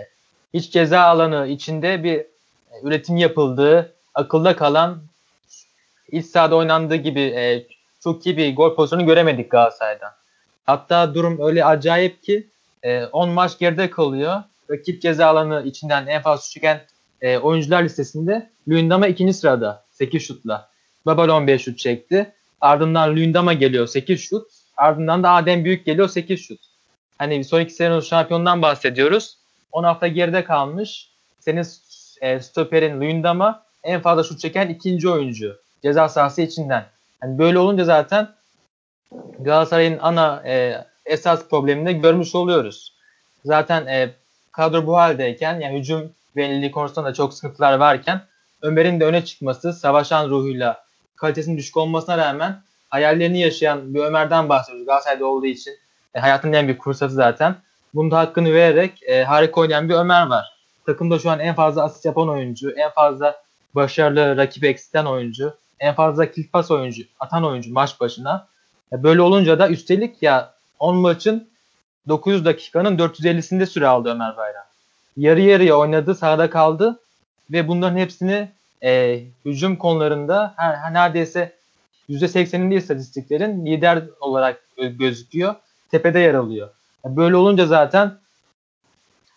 [0.53, 2.27] iç ceza alanı içinde bir e,
[2.83, 5.01] üretim yapıldığı, akılda kalan
[6.11, 7.67] iç sahada oynandığı gibi e,
[8.03, 10.11] çok iyi bir gol pozisyonu göremedik Galatasaray'dan.
[10.65, 12.47] Hatta durum öyle acayip ki
[13.11, 14.43] 10 maç geride kalıyor.
[14.69, 16.77] Rakip ceza alanı içinden en fazla çıkan
[17.41, 20.69] oyuncular listesinde Luyendama ikinci sırada 8 şutla.
[21.05, 22.33] Babal 15 şut çekti.
[22.61, 24.47] Ardından Luyendama geliyor 8 şut.
[24.77, 26.59] Ardından da Adem Büyük geliyor 8 şut.
[27.17, 29.37] Hani son iki sene şampiyondan bahsediyoruz.
[29.71, 31.09] 10 hafta geride kalmış.
[31.39, 31.65] Senin
[32.21, 35.57] e, stoperin Luyendama en fazla şut çeken ikinci oyuncu.
[35.81, 36.85] Ceza sahası içinden.
[37.23, 38.29] Yani böyle olunca zaten
[39.39, 42.93] Galatasaray'ın ana e, esas problemini görmüş oluyoruz.
[43.45, 44.13] Zaten e,
[44.51, 48.21] kadro bu haldeyken yani hücum verimliliği konusunda da çok sıkıntılar varken
[48.61, 50.83] Ömer'in de öne çıkması, savaşan ruhuyla
[51.21, 55.73] kalitesinin düşük olmasına rağmen hayallerini yaşayan bir Ömer'den bahsediyoruz Galatasaray'da olduğu için.
[56.15, 57.55] E, hayatının en büyük fırsatı zaten.
[57.93, 60.45] Bunun da hakkını vererek e, harika oynayan bir Ömer var.
[60.85, 63.41] Takımda şu an en fazla asist yapan oyuncu, en fazla
[63.75, 68.47] başarılı rakip eksiten oyuncu, en fazla kilit pas oyuncu, atan oyuncu maç başına.
[68.93, 71.49] E, böyle olunca da üstelik ya 10 maçın
[72.07, 74.65] 900 dakikanın 450'sinde süre aldı Ömer Bayram.
[75.17, 76.99] Yarı yarıya oynadı, sahada kaldı
[77.51, 78.49] ve bunların hepsini
[78.83, 81.55] e, hücum konularında her, neredeyse
[82.09, 85.55] %80'inde istatistiklerin lider olarak gözüküyor
[85.91, 86.69] tepede yer alıyor.
[87.05, 88.17] Böyle olunca zaten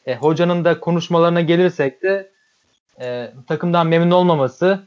[0.07, 2.31] e, hocanın da konuşmalarına gelirsek de
[3.01, 4.81] e, takımdan memnun olmaması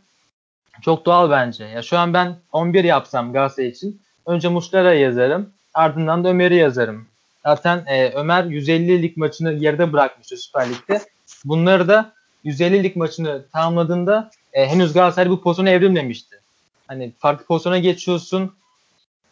[0.81, 1.65] çok doğal bence.
[1.65, 5.49] Ya şu an ben 11 yapsam Galatasaray için önce Muşlara yazarım.
[5.73, 7.07] Ardından da Ömer'i yazarım.
[7.43, 11.01] Zaten e, Ömer 150 lig maçını geride bırakmıştı Süper Lig'de.
[11.45, 12.13] Bunları da
[12.47, 16.39] 150 lig maçını tamamladığında e, henüz Galatasaray bu pozisyona evrilmemişti.
[16.87, 18.55] Hani farklı pozisyona geçiyorsun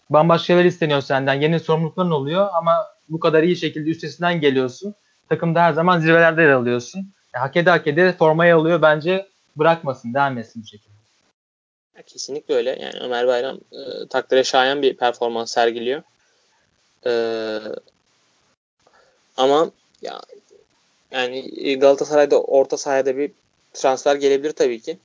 [0.10, 1.42] bambaşka şeyler isteniyor senden.
[1.42, 4.96] Yeni sorumlulukların oluyor ama bu kadar iyi şekilde üstesinden geliyorsun.
[5.30, 7.14] Takımda her zaman zirvelerde yer alıyorsun.
[7.36, 8.82] E, hak ede hak ede formayı alıyor.
[8.82, 10.96] Bence bırakmasın, devam etsin bu şekilde.
[12.06, 12.70] Kesinlikle öyle.
[12.82, 16.02] Yani Ömer Bayram e, takdire şayan bir performans sergiliyor.
[17.06, 17.12] E,
[19.38, 20.22] ama ya
[21.16, 23.32] yani Galatasaray'da orta sahada bir
[23.74, 24.98] transfer gelebilir tabii ki.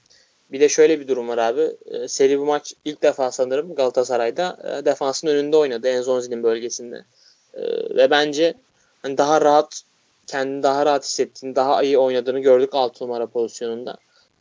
[0.53, 1.71] Bir de şöyle bir durum var abi.
[1.91, 7.05] E, seri bu maç ilk defa sanırım Galatasaray'da e, defansın önünde oynadı Enzonzi'nin bölgesinde.
[7.55, 7.63] E,
[7.97, 8.55] ve bence
[9.03, 9.83] hani daha rahat
[10.27, 13.97] kendini daha rahat hissettiğini, daha iyi oynadığını gördük 6 numara pozisyonunda.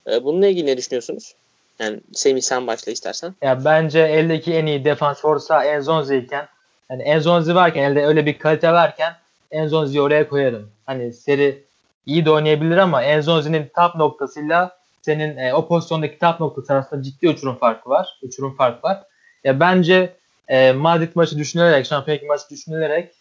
[0.07, 1.35] E, bununla ilgili ne düşünüyorsunuz?
[1.79, 3.35] Yani Semih sen başla istersen.
[3.41, 6.47] Ya bence eldeki en iyi defans orta Enzonzi iken
[6.91, 9.13] yani Enzonzi varken elde öyle bir kalite varken
[9.51, 10.71] Enzonzi'yi oraya koyarım.
[10.89, 11.63] Hani seri
[12.05, 17.29] iyi de oynayabilir ama Enzonzi'nin tap noktasıyla senin e, o pozisyondaki tap noktası arasında ciddi
[17.29, 18.19] uçurum farkı var.
[18.21, 19.03] Uçurum farkı var.
[19.43, 20.13] Ya bence
[20.47, 23.15] e, Madrid maçı düşünülerek, şampiyonluk maçı düşünülerek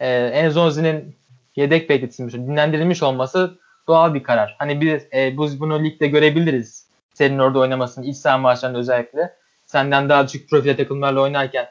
[0.00, 1.16] e, Enzonzi'nin
[1.56, 4.56] yedek bekletilmiş, dinlendirilmiş olması doğal bir karar.
[4.58, 6.86] Hani biz e, biz bunu ligde görebiliriz.
[7.14, 9.34] Senin orada oynamasını iç saha maçlarında özellikle.
[9.66, 11.68] Senden daha düşük profil takımlarla oynarken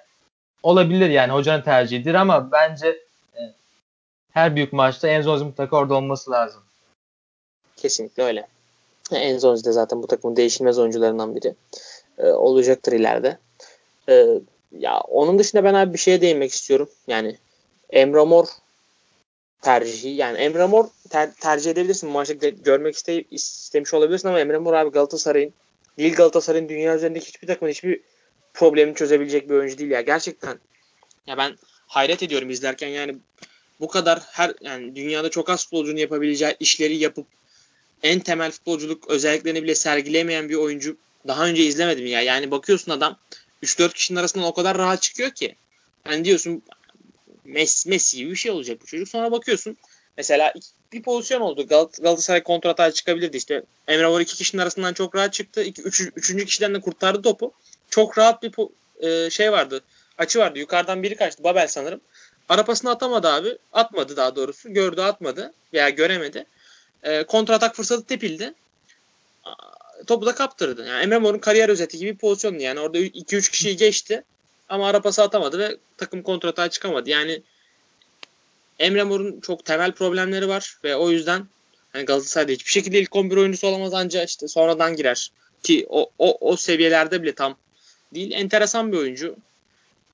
[0.63, 3.08] olabilir yani hocanın tercihidir ama bence
[4.31, 6.63] her büyük maçta Enzonzi mutlaka orada olması lazım.
[7.75, 8.47] Kesinlikle öyle.
[9.11, 11.55] Enzonzi de zaten bu takımın değişilmez oyuncularından biri.
[12.17, 13.37] E, olacaktır ileride.
[14.09, 14.25] E,
[14.71, 16.89] ya onun dışında ben abi bir şeye değinmek istiyorum.
[17.07, 17.37] Yani
[17.89, 18.45] Emre Mor
[19.61, 20.09] tercihi.
[20.09, 22.09] Yani Emre Mor ter, tercih edebilirsin.
[22.09, 25.53] Maçta görmek iste, istemiş olabilirsin ama Emre Mor abi Galatasaray'ın
[25.99, 28.01] Lille Galatasaray'ın dünya üzerindeki hiçbir takımın hiçbir
[28.53, 30.01] problemini çözebilecek bir oyuncu değil ya.
[30.01, 30.59] Gerçekten
[31.27, 33.15] ya ben hayret ediyorum izlerken yani
[33.79, 37.27] bu kadar her yani dünyada çok az futbolcunun yapabileceği işleri yapıp
[38.03, 42.21] en temel futbolculuk özelliklerini bile sergilemeyen bir oyuncu daha önce izlemedim ya.
[42.21, 43.17] Yani bakıyorsun adam
[43.63, 45.55] 3-4 kişinin arasından o kadar rahat çıkıyor ki.
[46.09, 46.63] Yani diyorsun
[47.45, 49.09] Messi, Messi gibi bir şey olacak bu çocuk.
[49.09, 49.77] Sonra bakıyorsun
[50.17, 50.53] mesela
[50.93, 51.61] bir pozisyon oldu.
[51.61, 53.63] Gal- Galatasaray kontratağa çıkabilirdi işte.
[53.87, 55.63] Emre Mor iki kişinin arasından çok rahat çıktı.
[55.63, 57.53] İki, üç, üçüncü kişiden de kurtardı topu.
[57.89, 58.51] Çok rahat bir
[59.07, 59.81] e, şey vardı.
[60.17, 60.59] Açı vardı.
[60.59, 61.43] Yukarıdan biri kaçtı.
[61.43, 62.01] Babel sanırım.
[62.49, 63.57] Arapasını atamadı abi.
[63.73, 64.73] Atmadı daha doğrusu.
[64.73, 65.53] Gördü atmadı.
[65.73, 66.45] Veya göremedi.
[67.03, 68.53] E, kontratak fırsatı tepildi.
[70.07, 70.87] Topu da kaptırdı.
[70.87, 72.61] Yani Emre kariyer özeti gibi bir pozisyondu.
[72.61, 74.23] Yani orada 2-3 kişiyi geçti.
[74.69, 77.09] Ama arapası atamadı ve takım kontratağa çıkamadı.
[77.09, 77.41] Yani
[78.79, 81.47] Emre Mor'un çok temel problemleri var ve o yüzden
[81.93, 85.31] hani Galatasaray'da hiçbir şekilde ilk 11 oyuncusu olamaz ancak işte sonradan girer.
[85.63, 87.57] Ki o, o, o seviyelerde bile tam
[88.13, 88.31] değil.
[88.31, 89.35] Enteresan bir oyuncu.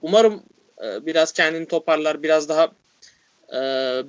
[0.02, 0.44] Umarım
[0.84, 2.68] e, biraz kendini toparlar, biraz daha
[3.54, 3.60] e,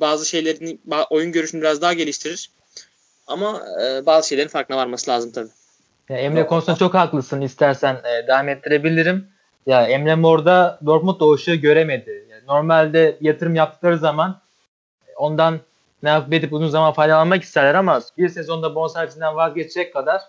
[0.01, 0.79] bazı şeylerini,
[1.11, 2.51] oyun görüşünü biraz daha geliştirir.
[3.27, 5.51] Ama e, bazı şeylerin farkına varması lazım tabii.
[6.09, 7.41] Ya Emre konusunda çok haklısın.
[7.41, 9.29] İstersen e, devam ettirebilirim.
[9.67, 12.27] Ya Emre Mor'da Dortmund o ışığı göremedi.
[12.49, 14.41] Normalde yatırım yaptıkları zaman
[15.17, 15.61] ondan
[16.03, 20.21] ne yapıp edip uzun zaman faydalanmak isterler ama bir sezonda bonservisinden vazgeçecek kadar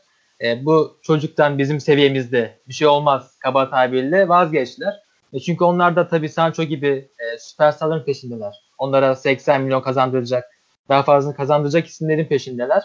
[0.41, 4.93] e, bu çocuktan bizim seviyemizde bir şey olmaz kaba tabirle vazgeçtiler.
[5.38, 8.63] E çünkü onlar da tabii Sancho gibi e, süperstarların peşindeler.
[8.78, 10.43] Onlara 80 milyon kazandıracak,
[10.89, 12.84] daha fazlasını kazandıracak isimlerin peşindeler.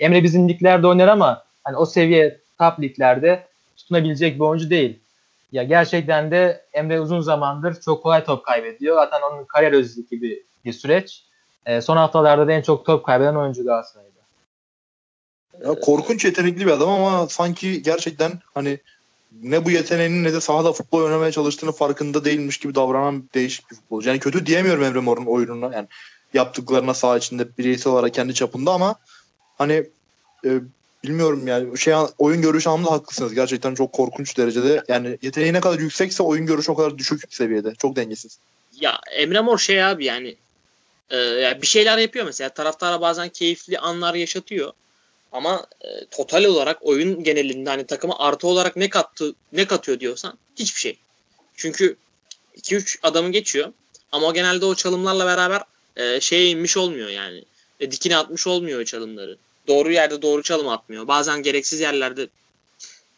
[0.00, 4.98] Emre bizim liglerde oynar ama hani o seviye top liglerde tutunabilecek bir oyuncu değil.
[5.52, 8.96] Ya gerçekten de Emre uzun zamandır çok kolay top kaybediyor.
[8.96, 11.24] Zaten onun kariyer özlük gibi bir süreç.
[11.66, 14.20] E, son haftalarda da en çok top kaybeden oyuncu Galatasaray'da.
[15.68, 18.78] Ya korkunç yetenekli bir adam ama sanki gerçekten hani
[19.42, 23.76] ne bu yeteneğinin ne de sahada futbol oynamaya çalıştığını farkında değilmiş gibi davranan değişik bir
[23.76, 24.08] futbolcu.
[24.08, 25.74] Yani kötü diyemiyorum Emre Mor'un oyununa.
[25.74, 25.88] Yani
[26.34, 28.94] yaptıklarına saha içinde bireysel olarak kendi çapında ama
[29.58, 29.84] hani
[30.44, 30.50] e,
[31.04, 33.34] bilmiyorum yani şey oyun görüşü anlamda haklısınız.
[33.34, 34.84] Gerçekten çok korkunç derecede.
[34.88, 37.74] Yani yeteneği ne kadar yüksekse oyun görüşü o kadar düşük seviyede.
[37.74, 38.38] Çok dengesiz.
[38.80, 40.36] Ya Emre Mor şey abi yani
[41.12, 42.48] e, bir şeyler yapıyor mesela.
[42.48, 44.72] Taraftara bazen keyifli anlar yaşatıyor.
[45.34, 50.38] Ama e, total olarak oyun genelinde hani takıma artı olarak ne kattı ne katıyor diyorsan
[50.56, 50.96] hiçbir şey.
[51.56, 51.96] Çünkü
[52.56, 53.72] 2-3 adamı geçiyor
[54.12, 55.62] ama genelde o çalımlarla beraber
[55.96, 57.44] e, şeye inmiş olmuyor yani.
[57.80, 59.36] E, dikine atmış olmuyor o çalımları
[59.68, 61.08] doğru yerde doğru çalım atmıyor.
[61.08, 62.28] Bazen gereksiz yerlerde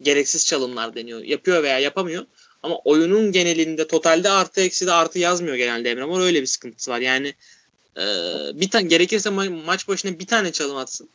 [0.02, 1.22] gereksiz çalımlar deniyor.
[1.22, 2.26] Yapıyor veya yapamıyor.
[2.62, 6.20] Ama oyunun genelinde totalde artı eksi de artı yazmıyor genelde Emre Mor.
[6.20, 6.98] Öyle bir sıkıntısı var.
[6.98, 7.35] Yani
[7.96, 8.05] e,
[8.55, 11.09] bir tane gerekirse ma- maç başına bir tane çalım atsın.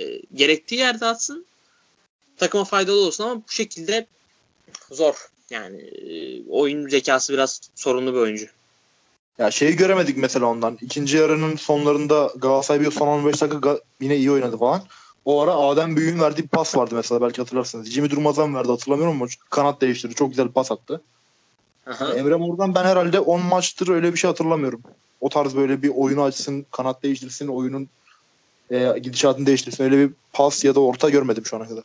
[0.00, 1.46] E, gerektiği yerde atsın.
[2.36, 4.06] Takıma faydalı olsun ama bu şekilde
[4.90, 5.14] zor.
[5.50, 8.46] Yani e, oyun zekası biraz sorunlu bir oyuncu.
[9.38, 10.78] Ya şeyi göremedik mesela ondan.
[10.80, 14.82] İkinci yarının sonlarında Galatasaray bir son 15 dakika yine iyi oynadı falan.
[15.24, 17.90] O ara Adem Büyük'ün verdiği bir pas vardı mesela belki hatırlarsınız.
[17.90, 20.14] Jimmy Durmaz'dan verdi hatırlamıyorum ama kanat değiştirdi.
[20.14, 21.00] Çok güzel bir pas attı.
[21.86, 22.14] Aha.
[22.14, 24.82] Emre Mor'dan ben herhalde 10 maçtır öyle bir şey hatırlamıyorum.
[25.20, 27.88] O tarz böyle bir oyunu açsın, kanat değiştirsin, oyunun
[28.70, 29.84] e, gidişatını değiştirsin.
[29.84, 31.84] Öyle bir pas ya da orta görmedim şu ana kadar.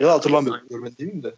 [0.00, 0.60] Ya da hatırlamıyorum.
[0.60, 0.68] Aynen.
[0.68, 1.34] Görmedim değil mi de.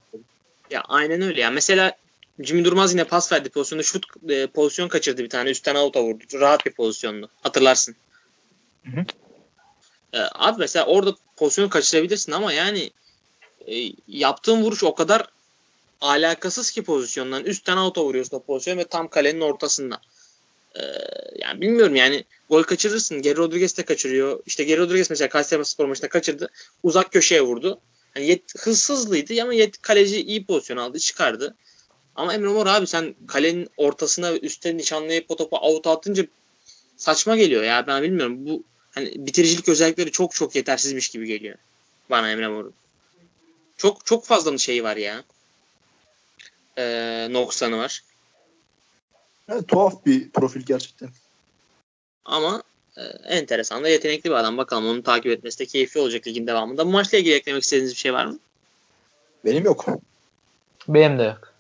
[0.70, 1.50] Ya aynen öyle ya.
[1.50, 1.96] Mesela
[2.40, 3.82] Jimmy Durmaz yine pas verdi pozisyonda.
[3.82, 5.50] Şut e, pozisyon kaçırdı bir tane.
[5.50, 6.24] Üstten out'a vurdu.
[6.34, 7.28] Rahat bir pozisyondu.
[7.42, 7.96] Hatırlarsın.
[8.84, 9.04] Hı hı.
[10.12, 12.90] E, abi mesela orada pozisyonu kaçırabilirsin ama yani
[13.66, 15.28] e, yaptığın vuruş o kadar
[16.00, 17.44] alakasız ki pozisyondan.
[17.44, 20.00] Üstten out'a vuruyorsun o pozisyon ve tam kalenin ortasında.
[20.76, 20.82] E,
[21.38, 23.22] yani bilmiyorum yani gol kaçırırsın.
[23.22, 24.40] Geri Rodriguez de kaçırıyor.
[24.46, 26.50] İşte Geri Rodriguez mesela Kayseri Spor maçında kaçırdı.
[26.82, 27.80] Uzak köşeye vurdu.
[28.16, 31.54] Yani yet, hız hızlıydı ama yet, kaleci iyi pozisyon aldı çıkardı.
[32.14, 36.26] Ama Emre Mor abi sen kalenin ortasına üstte nişanlayıp o topu out atınca
[36.96, 38.46] saçma geliyor ya ben bilmiyorum.
[38.46, 41.58] Bu hani bitiricilik özellikleri çok çok yetersizmiş gibi geliyor
[42.10, 42.74] bana Emre Mor'un.
[43.76, 45.24] Çok çok fazla şey var ya.
[46.78, 48.02] Ee, noksanı var.
[49.48, 51.08] Evet, tuhaf bir profil gerçekten.
[52.24, 52.62] Ama
[52.96, 53.02] e,
[53.34, 54.56] enteresan da yetenekli bir adam.
[54.56, 56.86] Bakalım onu takip etmesi de keyifli olacak ligin devamında.
[56.86, 58.38] Bu maçla ilgili eklemek istediğiniz bir şey var mı?
[59.44, 59.86] Benim yok.
[60.88, 61.54] Benim de yok.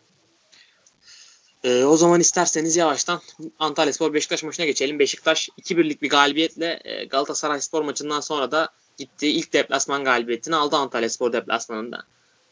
[1.64, 3.20] Ee, o zaman isterseniz yavaştan
[3.58, 4.98] Antalya Spor Beşiktaş maçına geçelim.
[4.98, 10.76] Beşiktaş 2-1'lik bir galibiyetle e, Galatasaray Spor maçından sonra da gitti ilk deplasman galibiyetini aldı
[10.76, 12.02] Antalya Spor deplasmanında.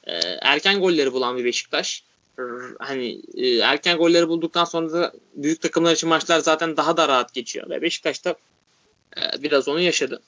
[0.04, 2.04] Ee, erken golleri bulan bir Beşiktaş.
[2.78, 7.34] Hani e, erken golleri bulduktan sonra da büyük takımlar için maçlar zaten daha da rahat
[7.34, 8.34] geçiyor ve Beşiktaş da
[9.16, 10.22] e, biraz onu yaşadı.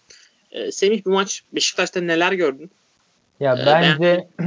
[0.50, 2.70] E, Semih bu maç Beşiktaş'ta neler gördün?
[3.40, 4.28] Ya Ee, bence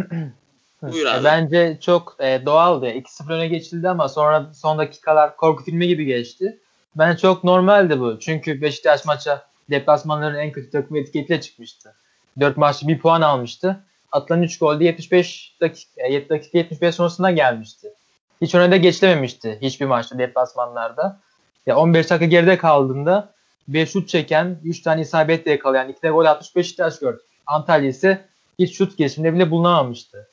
[0.82, 1.24] Buyur E, abi.
[1.24, 2.86] Bence çok e, doğaldı.
[2.88, 6.60] 2-0 öne geçildi ama sonra son dakikalar korku filmi gibi geçti.
[6.96, 8.20] Bence çok normaldi bu.
[8.20, 11.96] Çünkü Beşiktaş maça deplasmanların en kötü takımı etiketiyle çıkmıştı.
[12.40, 13.80] 4 maçta 1 puan almıştı.
[14.12, 17.94] Atılan 3 golde 75 dakika, 7 dakika 75 sonrasında gelmişti.
[18.42, 21.20] Hiç öne de geçilememişti hiçbir maçta deplasmanlarda.
[21.66, 23.34] Ya 15 dakika geride kaldığında
[23.68, 27.22] bir şut çeken, 3 tane isabetle yakalayan, 2 de gol atmış Beşiktaş gördük.
[27.48, 28.26] Antalya ise
[28.60, 30.28] hiç şut girişiminde bile bulunamamıştı.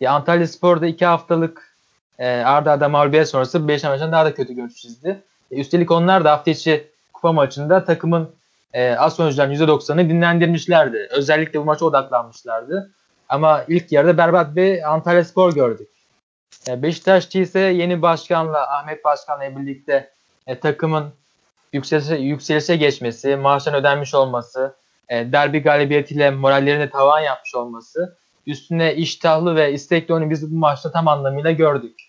[0.00, 1.76] Ya Antalya Spor'da iki haftalık
[2.18, 5.22] e, arda arda mağlubiyet sonrası Beşiktaş maçında daha da kötü görüş çizdi.
[5.50, 8.30] E, üstelik onlar da hafta içi kupa maçında takımın
[8.72, 11.08] e, az oyuncuların %90'ı dinlendirmişlerdi.
[11.10, 12.90] Özellikle bu maça odaklanmışlardı.
[13.34, 15.88] Ama ilk yarıda berbat bir Antalya Spor gördük.
[16.68, 20.10] E, Beşiktaş'ta ise yeni başkanla Ahmet Başkan'la birlikte
[20.46, 21.12] e, takımın
[21.72, 24.76] yükselişe, yükselişe geçmesi, maaştan ödenmiş olması,
[25.08, 30.92] e, derbi galibiyetiyle morallerini tavan yapmış olması üstüne iştahlı ve istekli oyunu biz bu maçta
[30.92, 32.00] tam anlamıyla gördük.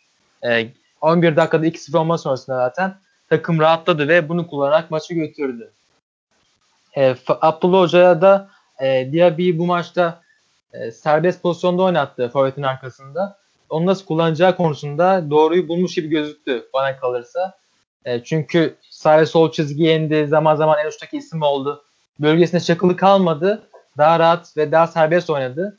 [0.44, 0.68] E,
[1.02, 2.96] 11 dakikada 2-0 olma sonrasında zaten
[3.30, 5.72] takım rahatladı ve bunu kullanarak maçı götürdü.
[6.98, 10.25] E, Abdullah Hoca'ya da e, Diaby'i bu maçta
[10.80, 13.38] e, serbest pozisyonda oynattı forvetin arkasında.
[13.70, 17.58] Onu nasıl kullanacağı konusunda doğruyu bulmuş gibi gözüktü bana kalırsa.
[18.06, 20.28] E, çünkü sağ ve sol çizgiye indi.
[20.28, 21.84] Zaman zaman en uçtaki isim oldu.
[22.20, 23.68] Bölgesinde çakılı kalmadı.
[23.98, 25.78] Daha rahat ve daha serbest oynadı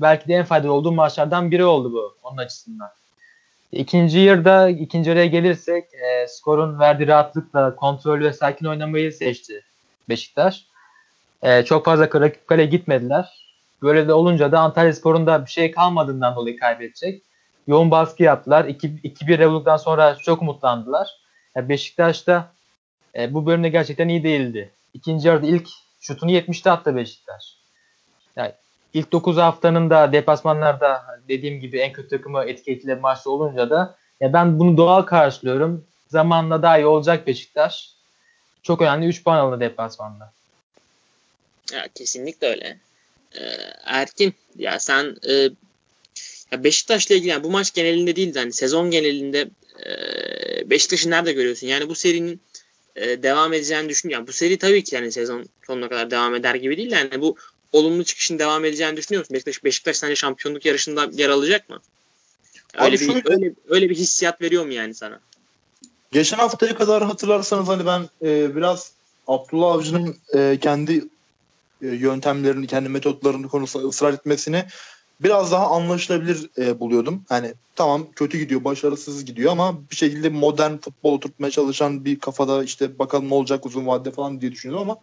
[0.00, 2.90] belki de en faydalı olduğu maçlardan biri oldu bu onun açısından.
[3.72, 9.62] İkinci yarıda ikinci yarıya gelirsek e, skorun verdiği rahatlıkla kontrol ve sakin oynamayı seçti
[10.08, 10.66] Beşiktaş.
[11.42, 13.43] E, çok fazla rakip kale gitmediler.
[13.84, 17.22] Böyle de olunca da Antalya Spor'un da bir şey kalmadığından dolayı kaybedecek.
[17.66, 18.64] Yoğun baskı yaptılar.
[18.64, 21.08] 2-1 bulduktan sonra çok umutlandılar.
[21.56, 22.52] Yani Beşiktaş da
[23.16, 24.70] e, bu bölümde gerçekten iyi değildi.
[24.94, 25.68] İkinci yarıda ilk
[26.00, 27.56] şutunu 70'te attı Beşiktaş.
[28.36, 28.52] Yani
[28.94, 34.32] ilk 9 haftanın da deplasmanlarda dediğim gibi en kötü takımı etiketiyle maçta olunca da ya
[34.32, 35.84] ben bunu doğal karşılıyorum.
[36.08, 37.94] Zamanla daha iyi olacak Beşiktaş.
[38.62, 40.32] Çok önemli 3 puan alındı deplasmanda.
[41.72, 42.78] Ya kesinlikle öyle.
[43.38, 43.40] Ee,
[43.84, 45.32] Erkin ya sen e,
[46.52, 49.50] ya Beşiktaş'la ilgili yani bu maç genelinde değil de hani sezon genelinde
[49.86, 51.66] e, Beşiktaş'ı nerede görüyorsun?
[51.66, 52.40] Yani bu serinin
[52.96, 54.20] e, devam edeceğini düşünüyorum.
[54.20, 57.20] Yani bu seri tabii ki yani sezon sonuna kadar devam eder gibi değil de yani
[57.20, 57.36] bu
[57.72, 59.34] olumlu çıkışın devam edeceğini düşünüyor musun?
[59.34, 61.80] Beşiktaş, Beşiktaş sence şampiyonluk yarışında yer alacak mı?
[62.78, 65.20] Öyle bir şöyle, öyle, öyle bir hissiyat veriyor mu yani sana?
[66.12, 68.92] Geçen haftaya kadar hatırlarsanız hani ben e, biraz
[69.26, 71.04] Abdullah Avcı'nın e, kendi
[71.80, 74.64] yöntemlerini, kendi metotlarını konusunda ısrar etmesini
[75.20, 77.22] biraz daha anlaşılabilir e, buluyordum.
[77.28, 82.64] Hani tamam kötü gidiyor, başarısız gidiyor ama bir şekilde modern futbol oturtmaya çalışan bir kafada
[82.64, 85.00] işte bakalım ne olacak uzun vadede falan diye düşünüyordum ama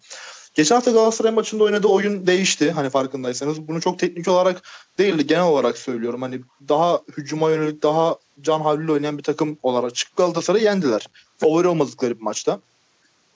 [0.54, 3.68] Geçen hafta Galatasaray maçında oynadığı oyun değişti hani farkındaysanız.
[3.68, 4.62] Bunu çok teknik olarak
[4.98, 6.22] değil genel olarak söylüyorum.
[6.22, 11.08] Hani daha hücuma yönelik daha can havliyle oynayan bir takım olarak çıkıp Galatasaray'ı yendiler.
[11.38, 12.60] Favori olmadıkları bir maçta.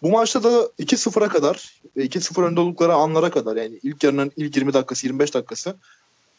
[0.02, 4.56] Bu maçta da 2-0'a kadar ve 2-0 önde oldukları anlara kadar yani ilk yarının ilk
[4.56, 5.76] 20 dakikası 25 dakikası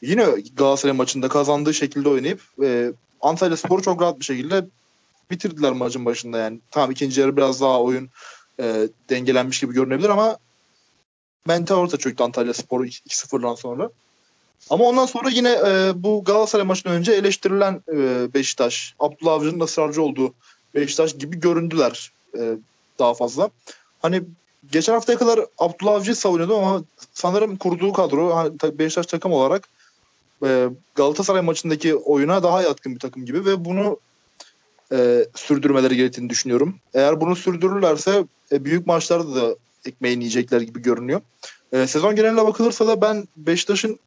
[0.02, 4.66] yine Galatasaray maçında kazandığı şekilde oynayıp e, Antalya Spor'u çok rahat bir şekilde
[5.30, 6.60] bitirdiler maçın başında yani.
[6.70, 8.08] Tamam ikinci yarı biraz daha oyun
[8.60, 10.38] e, dengelenmiş gibi görünebilir ama
[11.46, 13.90] mental orta çöktü Antalya Spor 2-0'dan sonra.
[14.70, 20.02] Ama ondan sonra yine e, bu Galatasaray maçından önce eleştirilen e, Beşiktaş, Abdullah Avcı'nın ısrarcı
[20.02, 20.34] olduğu
[20.74, 22.56] Beşiktaş gibi göründüler e,
[22.98, 23.50] daha fazla.
[24.02, 24.22] Hani
[24.72, 29.68] geçen haftaya kadar Abdullah Avcı'yı savunuyordu ama sanırım kurduğu kadro Beşiktaş takım olarak
[30.44, 33.98] e, Galatasaray maçındaki oyuna daha yatkın bir takım gibi ve bunu
[34.92, 36.74] e, sürdürmeleri gerektiğini düşünüyorum.
[36.94, 41.20] Eğer bunu sürdürürlerse e, büyük maçlarda da ekmeğini yiyecekler gibi görünüyor.
[41.72, 43.98] E, sezon geneline bakılırsa da ben Beşiktaş'ın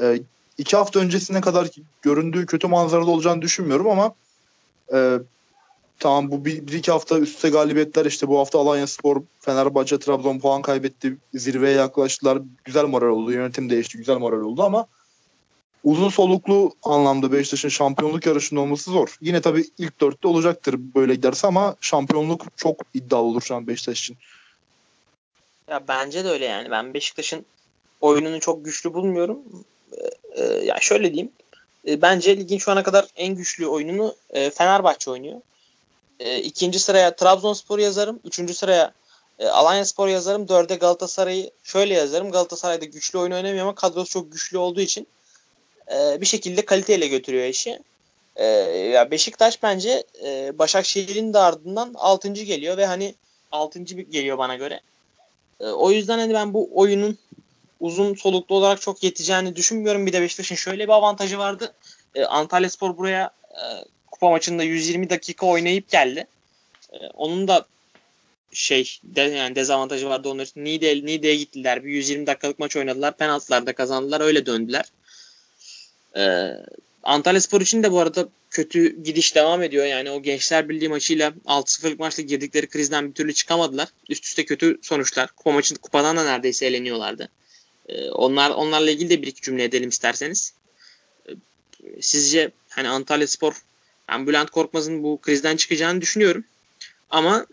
[0.00, 0.20] e,
[0.58, 1.68] iki hafta öncesine kadar
[2.02, 4.14] göründüğü kötü manzarada olacağını düşünmüyorum ama
[4.92, 5.18] e,
[5.98, 10.38] tamam bu bir, bir iki hafta üstte galibiyetler işte bu hafta Alanya Spor, Fenerbahçe, Trabzon
[10.38, 11.16] puan kaybetti.
[11.34, 12.38] Zirveye yaklaştılar.
[12.64, 13.32] Güzel moral oldu.
[13.32, 13.98] Yönetim değişti.
[13.98, 14.86] Güzel moral oldu ama
[15.84, 19.16] uzun soluklu anlamda Beşiktaş'ın şampiyonluk yarışında olması zor.
[19.20, 24.00] Yine tabii ilk dörtte olacaktır böyle giderse ama şampiyonluk çok iddialı olur şu an Beşiktaş
[24.00, 24.16] için.
[25.68, 26.70] Ya bence de öyle yani.
[26.70, 27.44] Ben Beşiktaş'ın
[28.00, 29.38] oyununu çok güçlü bulmuyorum.
[29.92, 31.32] Ee, e, ya şöyle diyeyim.
[31.88, 35.40] E, bence ligin şu ana kadar en güçlü oyununu e, Fenerbahçe oynuyor.
[36.20, 38.20] E, ikinci sıraya Trabzonspor yazarım.
[38.24, 38.92] Üçüncü sıraya
[39.38, 40.48] e, Alanya Spor yazarım.
[40.48, 42.30] Dörde Galatasaray'ı şöyle yazarım.
[42.30, 45.06] Galatasaray'da güçlü oyun oynamıyor ama kadrosu çok güçlü olduğu için
[45.92, 47.78] e, bir şekilde kaliteyle götürüyor işi.
[48.36, 52.32] E, ya Beşiktaş bence e, Başakşehir'in de ardından 6.
[52.32, 53.14] geliyor ve hani
[53.52, 53.82] 6.
[53.82, 54.80] geliyor bana göre.
[55.60, 57.18] E, o yüzden hani ben bu oyunun
[57.80, 60.06] uzun soluklu olarak çok yeteceğini düşünmüyorum.
[60.06, 61.74] Bir de Beşiktaş'ın şöyle bir avantajı vardı.
[62.14, 63.64] E, Antalya Spor buraya e,
[64.16, 66.26] kupa maçında 120 dakika oynayıp geldi.
[66.92, 67.66] E, onun da
[68.52, 70.64] şey de, yani dezavantajı vardı onlar için.
[70.64, 71.84] Niğde, Niğde'ye gittiler.
[71.84, 73.16] Bir 120 dakikalık maç oynadılar.
[73.16, 74.20] Penaltılarda kazandılar.
[74.20, 74.84] Öyle döndüler.
[76.16, 76.48] Ee,
[77.02, 79.86] Antalya Spor için de bu arada kötü gidiş devam ediyor.
[79.86, 83.88] Yani o Gençler Birliği maçıyla 6-0'lık maçla girdikleri krizden bir türlü çıkamadılar.
[84.08, 85.32] Üst üste kötü sonuçlar.
[85.32, 87.28] Kupa maçında kupadan da neredeyse eleniyorlardı.
[87.88, 90.52] Ee, onlar onlarla ilgili de bir iki cümle edelim isterseniz.
[91.28, 91.32] Ee,
[92.00, 93.54] sizce hani Antalya Spor
[94.08, 96.44] ben Bülent Korkmaz'ın bu krizden çıkacağını düşünüyorum.
[97.10, 97.46] Ama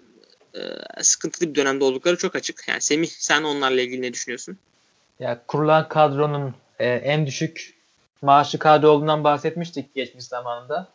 [0.55, 0.61] e,
[1.03, 2.67] sıkıntılı bir dönemde oldukları çok açık.
[2.67, 4.57] Yani Semih sen onlarla ilgili ne düşünüyorsun?
[5.19, 7.73] Ya kurulan kadronun e, en düşük
[8.21, 10.87] maaşı kadro olduğundan bahsetmiştik geçmiş zamanda.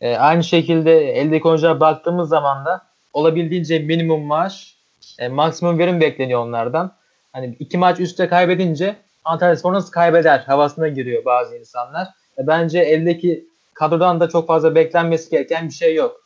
[0.00, 4.76] E, aynı şekilde eldeki oyunculara baktığımız zaman da olabildiğince minimum maaş,
[5.18, 6.92] e, maksimum verim bekleniyor onlardan.
[7.32, 12.08] Hani iki maç üstte kaybedince Antalya Spor nasıl kaybeder havasına giriyor bazı insanlar.
[12.38, 16.20] E, bence eldeki kadrodan da çok fazla beklenmesi gereken bir şey yok.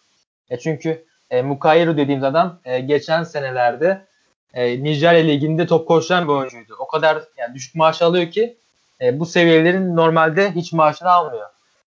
[0.51, 4.07] E, çünkü e, Mukayiru dediğimiz adam e, geçen senelerde
[4.55, 6.77] e, Nijerya Ligi'nde top koşan bir oyuncuydu.
[6.79, 8.57] O kadar yani düşük maaş alıyor ki
[9.01, 11.49] e, bu seviyelerin normalde hiç maaşını almıyor.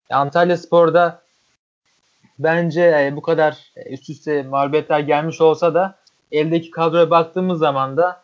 [0.09, 1.21] E, Antalya Spor'da
[2.39, 5.95] bence e, bu kadar e, üst üste mağlubiyetler gelmiş olsa da
[6.31, 8.23] eldeki kadroya baktığımız zaman da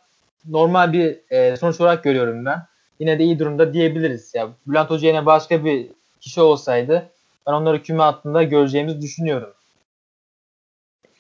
[0.50, 2.66] normal bir e, sonuç olarak görüyorum ben.
[3.00, 4.36] Yine de iyi durumda diyebiliriz.
[4.36, 5.88] Ya Bülent Hoca yine başka bir
[6.24, 7.10] kişi olsaydı
[7.48, 9.54] ben onları küme hattında göreceğimizi düşünüyorum.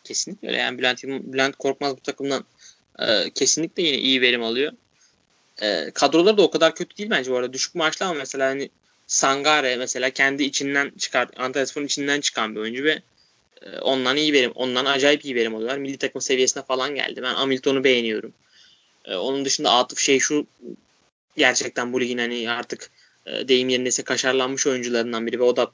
[0.04, 0.58] Kesinlikle öyle.
[0.58, 2.45] Yani Bülent, Bülent Korkmaz bu takımdan
[2.99, 4.72] e, kesinlikle yine iyi verim alıyor.
[5.62, 7.54] E, kadroları da o kadar kötü değil bence bu arada.
[7.54, 8.70] Düşük maaşlı ama mesela hani
[9.08, 13.01] Sangare mesela kendi içinden çıkar, Antalyaspor'un içinden çıkan bir oyuncu ve
[13.62, 15.78] e, ondan iyi verim, ondan acayip iyi verim alıyorlar.
[15.78, 17.22] Milli takım seviyesine falan geldi.
[17.24, 18.34] Ben Hamilton'u beğeniyorum.
[19.06, 20.47] E, onun dışında Atıf şey şu
[21.38, 22.91] gerçekten bu ligin hani artık
[23.26, 25.72] e, deyim yerine ise kaşarlanmış oyuncularından biri ve o da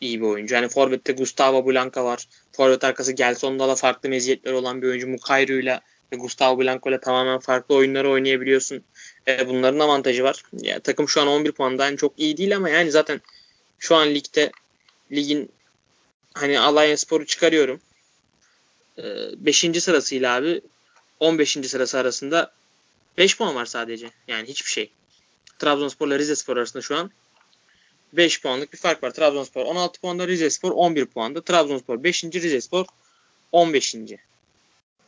[0.00, 0.54] iyi bir oyuncu.
[0.54, 2.28] Yani Forvet'te Gustavo Blanca var.
[2.52, 5.08] Forvet arkası Gelson'da da farklı meziyetleri olan bir oyuncu.
[5.08, 5.80] Mukayru ile
[6.16, 8.84] Gustavo Blanco ile tamamen farklı oyunları oynayabiliyorsun.
[9.28, 10.42] E, bunların avantajı var.
[10.52, 13.20] Ya, takım şu an 11 puanda yani çok iyi değil ama yani zaten
[13.78, 14.52] şu an ligde
[15.12, 15.50] ligin
[16.34, 17.80] hani Alliance Spor'u çıkarıyorum.
[18.98, 19.64] 5.
[19.64, 20.60] E, sırasıyla abi
[21.20, 21.52] 15.
[21.52, 22.52] sırası arasında
[23.18, 24.10] 5 puan var sadece.
[24.28, 24.90] Yani hiçbir şey.
[25.58, 27.10] Trabzonspor ile Rizespor arasında şu an
[28.12, 29.10] 5 puanlık bir fark var.
[29.10, 31.42] Trabzonspor 16 puanda, Rizespor 11 puanda.
[31.42, 32.24] Trabzonspor 5.
[32.24, 32.86] Rizespor
[33.52, 33.94] 15.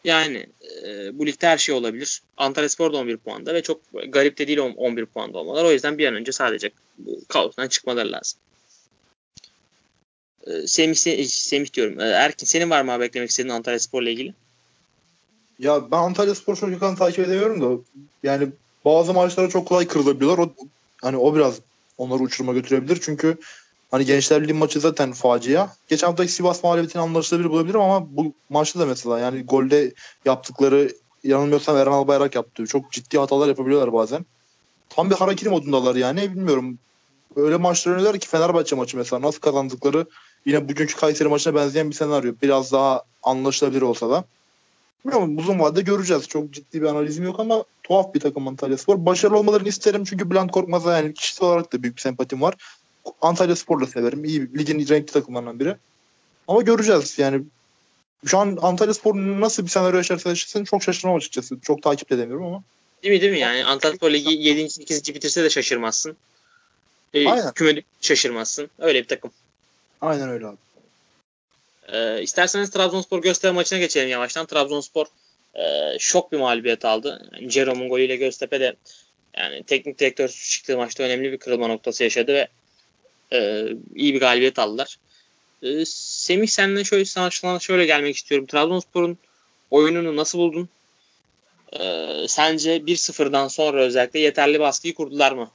[0.04, 0.46] Yani
[0.86, 2.22] e, bu ligde her şey olabilir.
[2.36, 5.64] Antalya Spor da 11 puanda ve çok garip de değil 11 puanda olmalar.
[5.64, 8.40] O yüzden bir an önce sadece bu kaostan çıkmaları lazım.
[10.46, 12.00] E, Semih, Semih diyorum.
[12.00, 14.34] E, Erkin senin var mı abi beklemek istediğin Antalya Spor ile ilgili?
[15.58, 17.82] Ya ben Antalya Spor çok yakın takip edemiyorum da
[18.22, 18.48] yani
[18.84, 20.38] bazı maçlara çok kolay kırılabiliyorlar.
[20.38, 20.52] O,
[21.02, 21.60] hani o biraz
[21.98, 22.98] onları uçuruma götürebilir.
[23.02, 23.36] Çünkü
[23.90, 25.68] hani Gençler Birliği maçı zaten facia.
[25.88, 29.92] Geçen haftaki Sivas mağlubiyetini anlaşılabilir bulabilirim ama bu maçta da mesela yani golde
[30.24, 30.92] yaptıkları
[31.24, 32.66] yanılmıyorsam Eren Albayrak yaptı.
[32.66, 34.26] Çok ciddi hatalar yapabiliyorlar bazen.
[34.88, 36.78] Tam bir hareketi modundalar yani bilmiyorum.
[37.36, 40.06] Öyle maçlar oynuyorlar ki Fenerbahçe maçı mesela nasıl kazandıkları
[40.46, 42.32] yine bugünkü Kayseri maçına benzeyen bir senaryo.
[42.42, 44.24] Biraz daha anlaşılabilir olsa da.
[45.04, 46.28] Bilmiyorum uzun vadede göreceğiz.
[46.28, 49.06] Çok ciddi bir analizim yok ama tuhaf bir takım Antalya Spor.
[49.06, 52.54] Başarılı olmalarını isterim çünkü Bülent Korkmaz'a yani kişisel olarak da büyük bir sempatim var.
[53.20, 54.24] Antalya Spor'la severim.
[54.24, 55.76] İyi ligin renkli takımlarından biri.
[56.48, 57.42] Ama göreceğiz yani.
[58.26, 61.60] Şu an Antalya Spor nasıl bir senaryo yaşarsa yaşasın çok şaşırmam açıkçası.
[61.60, 62.62] Çok takip edemiyorum ama.
[63.02, 64.70] Değil mi değil mi yani Antalya Spor Ligi 7.
[64.70, 65.14] 8.
[65.14, 66.16] bitirse de şaşırmazsın.
[67.14, 67.52] E, Aynen.
[67.52, 68.70] Küme şaşırmazsın.
[68.78, 69.30] Öyle bir takım.
[70.00, 70.56] Aynen öyle abi.
[71.92, 74.46] E, isterseniz Trabzonspor Göztepe maçına geçelim yavaştan.
[74.46, 75.06] Trabzonspor
[75.54, 75.62] e,
[75.98, 77.30] şok bir mağlubiyet aldı.
[77.32, 78.76] Yani Jerome'un golüyle Göztepe de
[79.36, 82.48] yani teknik direktör çıktığı maçta önemli bir kırılma noktası yaşadı ve
[83.32, 84.98] e, iyi bir galibiyet aldılar.
[85.64, 88.46] Ee, Semih senden şöyle sana şöyle gelmek istiyorum.
[88.46, 89.18] Trabzonspor'un
[89.70, 90.68] oyununu nasıl buldun?
[91.80, 95.50] Ee, sence 1-0'dan sonra özellikle yeterli baskıyı kurdular mı?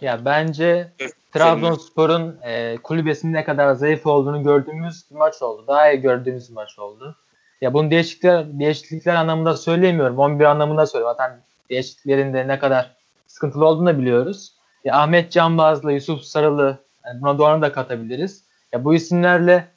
[0.00, 0.92] Ya bence
[1.32, 5.64] Trabzonspor'un e, kulübesinin ne kadar zayıf olduğunu gördüğümüz bir maç oldu.
[5.66, 7.16] Daha iyi gördüğümüz bir maç oldu.
[7.60, 10.18] Ya bunu değişiklikler, değişiklikler anlamında söyleyemiyorum.
[10.18, 11.16] 11 anlamında söylüyorum.
[11.18, 11.40] Zaten
[11.70, 12.96] değişikliklerin de ne kadar
[13.26, 14.54] sıkıntılı olduğunu da biliyoruz.
[14.84, 18.44] Ya Ahmet Canbazlı, Yusuf Sarılı yani buna Doğan'ı da katabiliriz.
[18.72, 19.68] Ya bu isimlerle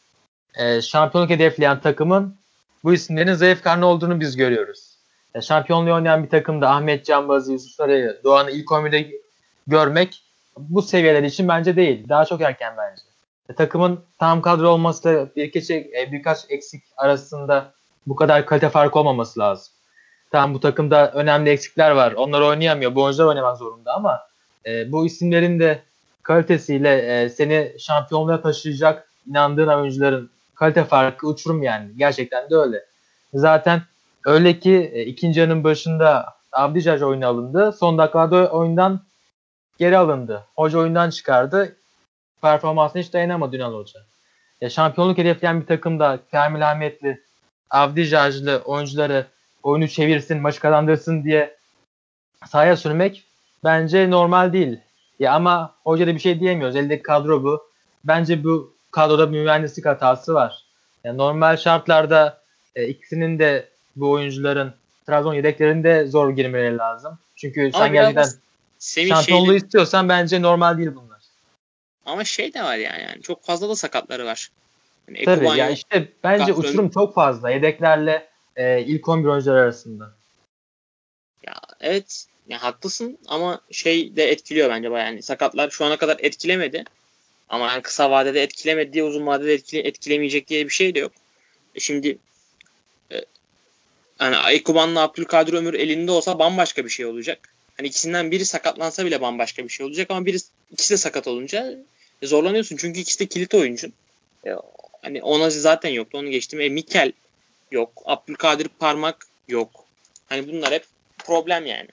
[0.55, 2.35] e, şampiyonluk hedefleyen takımın
[2.83, 4.97] bu isimlerin zayıf karnı olduğunu biz görüyoruz.
[5.35, 9.11] Ya şampiyonluğu oynayan bir takımda Ahmet Canbazı, Yusuf Sarı'yı, Doğan'ı ilk 11'de
[9.67, 10.23] görmek
[10.57, 12.09] bu seviyeler için bence değil.
[12.09, 13.01] Daha çok erken bence.
[13.49, 17.73] E, takımın tam kadro olması da birkaç, e, birkaç eksik arasında
[18.07, 19.73] bu kadar kalite farkı olmaması lazım.
[20.31, 22.11] Tamam bu takımda önemli eksikler var.
[22.11, 22.95] Onlar oynayamıyor.
[22.95, 24.19] Bu oyuncular oynamak zorunda ama
[24.65, 25.81] e, bu isimlerin de
[26.23, 31.89] kalitesiyle e, seni şampiyonluğa taşıyacak inandığın oyuncuların kalite farkı uçurum yani.
[31.97, 32.85] Gerçekten de öyle.
[33.33, 33.81] Zaten
[34.25, 37.71] öyle ki e, ikinci yarının başında Abdicaj oyuna alındı.
[37.79, 38.99] Son dakikada oyundan
[39.77, 40.43] geri alındı.
[40.55, 41.75] Hoca oyundan çıkardı.
[42.41, 43.99] Performansına hiç dayanamadı Ünal Hoca.
[44.61, 47.21] Ya şampiyonluk hedefleyen bir takımda Kamil Ahmetli,
[47.69, 49.25] Avdijajlı oyuncuları
[49.63, 51.57] oyunu çevirsin, maçı kazandırsın diye
[52.45, 53.23] sahaya sürmek
[53.63, 54.79] bence normal değil.
[55.19, 56.75] Ya ama hoca da bir şey diyemiyoruz.
[56.75, 57.67] Eldeki kadro bu.
[58.03, 60.65] Bence bu kadroda bir mühendislik hatası var.
[61.03, 62.41] Yani normal şartlarda
[62.75, 64.73] e, ikisinin de bu oyuncuların
[65.05, 67.19] Trabzon yedeklerinde zor girmeleri lazım.
[67.35, 68.27] Çünkü ama sen gerçekten
[68.79, 69.57] şampiyonluğu şeyli...
[69.57, 71.21] istiyorsan bence normal değil bunlar.
[72.05, 74.51] Ama şey de var yani, yani çok fazla da sakatları var.
[75.07, 76.63] Yani Tabii ya işte bence Gafron...
[76.63, 80.13] uçurum çok fazla yedeklerle e, ilk 11 oyuncular arasında.
[81.47, 85.07] Ya evet ya haklısın ama şey de etkiliyor bence bayağı.
[85.07, 86.83] Yani sakatlar şu ana kadar etkilemedi.
[87.49, 91.11] Ama yani kısa vadede etkilemedi diye uzun vadede etkile, etkilemeyecek diye bir şey de yok.
[91.75, 92.17] E şimdi
[93.11, 93.25] e,
[94.19, 97.56] yani Ekuban'la Abdülkadir Ömür elinde olsa bambaşka bir şey olacak.
[97.77, 100.37] Hani ikisinden biri sakatlansa bile bambaşka bir şey olacak ama biri
[100.71, 101.75] ikisi de sakat olunca
[102.21, 102.77] e, zorlanıyorsun.
[102.77, 103.93] Çünkü ikisi de kilit oyuncun.
[104.45, 104.49] E,
[105.01, 106.17] hani ona zaten yoktu.
[106.17, 106.61] Onu geçtim.
[106.61, 107.11] E, Mikel
[107.71, 107.89] yok.
[108.05, 109.17] Abdülkadir Parmak
[109.47, 109.69] yok.
[110.29, 110.85] Hani bunlar hep
[111.17, 111.89] problem yani.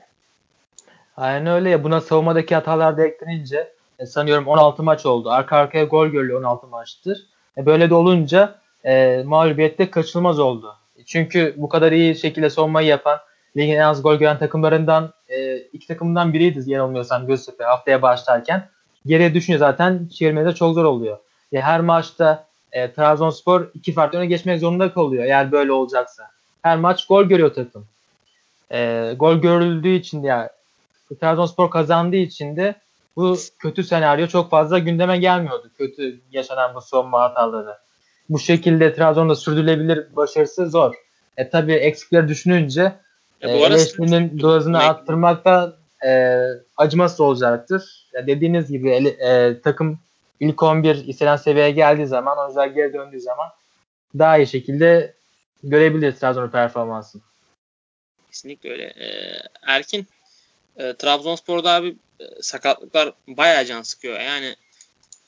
[1.16, 1.84] Aynen öyle ya.
[1.84, 5.30] Buna savunmadaki hatalar da eklenince e, sanıyorum 16 maç oldu.
[5.30, 7.26] Arka arkaya gol görülüyor 16 maçtır.
[7.58, 10.76] E, böyle de olunca e, mağlubiyette kaçılmaz oldu.
[11.06, 13.20] Çünkü bu kadar iyi şekilde savunmayı yapan
[13.56, 18.68] ligin en az gol gören takımlarından e, iki takımdan biriydi yanılmıyorsam Göztepe haftaya başlarken.
[19.06, 21.18] Geriye düşünce zaten çevirmede çok zor oluyor.
[21.52, 26.30] E, her maçta e, Trabzonspor iki farklı öne geçmek zorunda kalıyor eğer böyle olacaksa.
[26.62, 27.86] Her maç gol görüyor takım.
[28.72, 30.48] E, gol görüldüğü için de yani
[31.20, 32.74] Trabzonspor kazandığı için de
[33.16, 35.70] bu kötü senaryo çok fazla gündeme gelmiyordu.
[35.78, 37.74] Kötü yaşanan bu savunma hataları.
[38.28, 40.94] Bu şekilde Trabzon'da sürdürülebilir başarısı zor.
[41.36, 42.92] E tabi eksikleri düşününce
[43.40, 45.76] e, eleştirinin dozunu arttırmak da
[46.06, 46.40] e,
[46.76, 48.08] acımasız olacaktır.
[48.12, 49.98] Ya dediğiniz gibi ele, e, takım
[50.40, 53.48] ilk 11 istenen seviyeye geldiği zaman, oyuncular geri döndüğü zaman
[54.18, 55.14] daha iyi şekilde
[55.62, 57.22] görebilir Trabzon'un performansını.
[58.30, 58.84] Kesinlikle öyle.
[58.84, 60.06] Ee, Erkin,
[60.76, 64.20] e, Trabzonspor'da abi e, sakatlıklar bayağı can sıkıyor.
[64.20, 64.56] Yani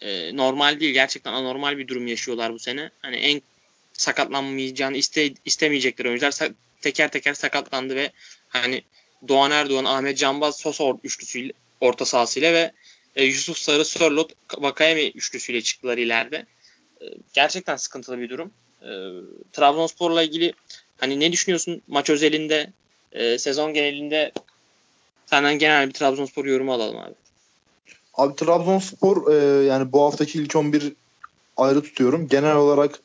[0.00, 0.92] e, normal değil.
[0.92, 2.90] Gerçekten anormal bir durum yaşıyorlar bu sene.
[3.02, 3.42] Hani en
[3.92, 6.30] sakatlanmayacağını iste, istemeyecekleri oyuncular
[6.80, 8.10] teker teker sakatlandı ve
[8.48, 8.82] hani
[9.28, 12.72] Doğan Erdoğan, Ahmet Canbaz, Sosa üçlüsüyle orta sahasıyla ve
[13.16, 16.46] e, Yusuf Sarı, Sörlot, Vakayemi üçlüsüyle çıktılar ileride.
[17.00, 18.50] E, gerçekten sıkıntılı bir durum.
[18.82, 18.90] E,
[19.52, 20.52] Trabzonspor'la ilgili
[20.98, 22.72] hani ne düşünüyorsun maç özelinde,
[23.12, 24.32] e, sezon genelinde
[25.26, 27.14] senden genel bir Trabzonspor yorumu alalım abi.
[28.14, 30.92] Abi Trabzonspor e, yani bu haftaki ilk 11
[31.56, 32.28] ayrı tutuyorum.
[32.28, 33.00] Genel olarak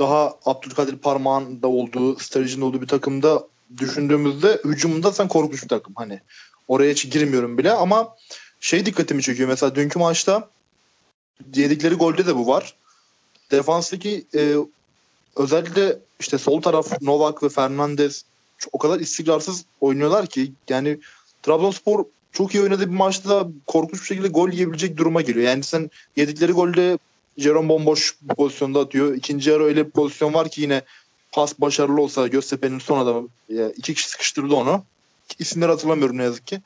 [0.00, 3.46] daha Abdülkadir Parmağan da olduğu, stratejinin olduğu bir takımda
[3.78, 5.94] düşündüğümüzde hücumunda sen korkunç bir takım.
[5.96, 6.20] Hani
[6.68, 8.16] oraya hiç girmiyorum bile ama
[8.60, 9.48] şey dikkatimi çekiyor.
[9.48, 10.48] Mesela dünkü maçta
[11.54, 12.74] yedikleri golde de bu var.
[13.50, 14.54] Defanstaki e,
[15.36, 18.24] özellikle işte sol taraf Novak ve Fernandez
[18.72, 21.00] o kadar istikrarsız oynuyorlar ki yani
[21.42, 25.46] Trabzonspor çok iyi oynadığı bir maçta korkunç bir şekilde gol yiyebilecek duruma geliyor.
[25.46, 26.98] Yani sen yedikleri golde
[27.40, 29.14] Jerome bomboş bir pozisyonda atıyor.
[29.14, 30.82] İkinci yarı öyle bir pozisyon var ki yine
[31.32, 33.28] pas başarılı olsa Göztepe'nin son adamı
[33.76, 34.84] iki kişi sıkıştırdı onu.
[35.38, 36.60] İsimleri hatırlamıyorum ne yazık ki.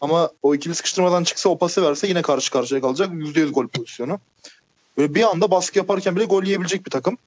[0.00, 3.12] Ama o ikili sıkıştırmadan çıksa o pası verse yine karşı karşıya kalacak.
[3.12, 4.20] %100 gol pozisyonu.
[4.98, 7.18] Böyle bir anda baskı yaparken bile gol yiyebilecek bir takım.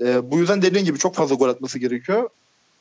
[0.00, 2.30] Ee, bu yüzden dediğin gibi çok fazla gol atması gerekiyor.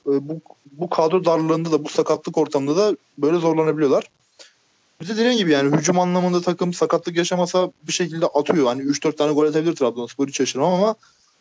[0.07, 4.09] Ee, bu, bu kadro darlığında da bu sakatlık ortamında da böyle zorlanabiliyorlar.
[5.02, 8.66] Bir de dediğim gibi yani hücum anlamında takım sakatlık yaşamasa bir şekilde atıyor.
[8.66, 10.95] Hani 3-4 tane gol atabilir Trabzonspor hiç şaşırmam ama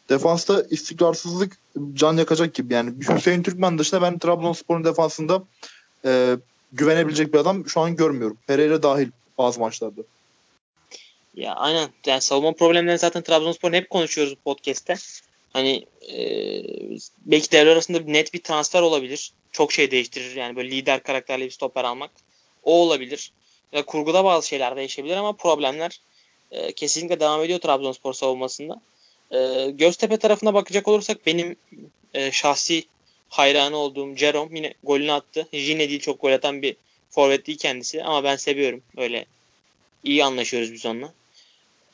[0.08, 1.58] defansta istikrarsızlık
[1.94, 2.74] can yakacak gibi.
[2.74, 5.42] Yani Hüseyin Türkmen dışında ben Trabzonspor'un defansında
[6.04, 6.36] e,
[6.72, 8.38] güvenebilecek bir adam şu an görmüyorum.
[8.46, 10.00] Pereira dahil bazı maçlarda.
[11.34, 11.88] Ya aynen.
[12.06, 14.94] Yani savunma problemlerini zaten Trabzonspor'un hep konuşuyoruz bu podcast'te.
[15.52, 16.22] Hani e,
[17.26, 19.32] belki devre arasında net bir transfer olabilir.
[19.52, 20.36] Çok şey değiştirir.
[20.36, 22.10] Yani böyle lider karakterli bir stoper almak.
[22.62, 23.32] O olabilir.
[23.72, 26.00] Ya kurguda bazı şeyler değişebilir ama problemler
[26.50, 28.80] e, kesinlikle devam ediyor Trabzonspor savunmasında.
[29.30, 31.56] E, Göztepe tarafına bakacak olursak benim
[32.14, 32.84] e, şahsi
[33.28, 35.48] hayranı olduğum Jerome yine golünü attı.
[35.52, 36.76] Yine değil çok gol atan bir
[37.10, 38.82] forvet değil kendisi ama ben seviyorum.
[38.96, 39.26] Öyle
[40.04, 41.12] iyi anlaşıyoruz biz onunla.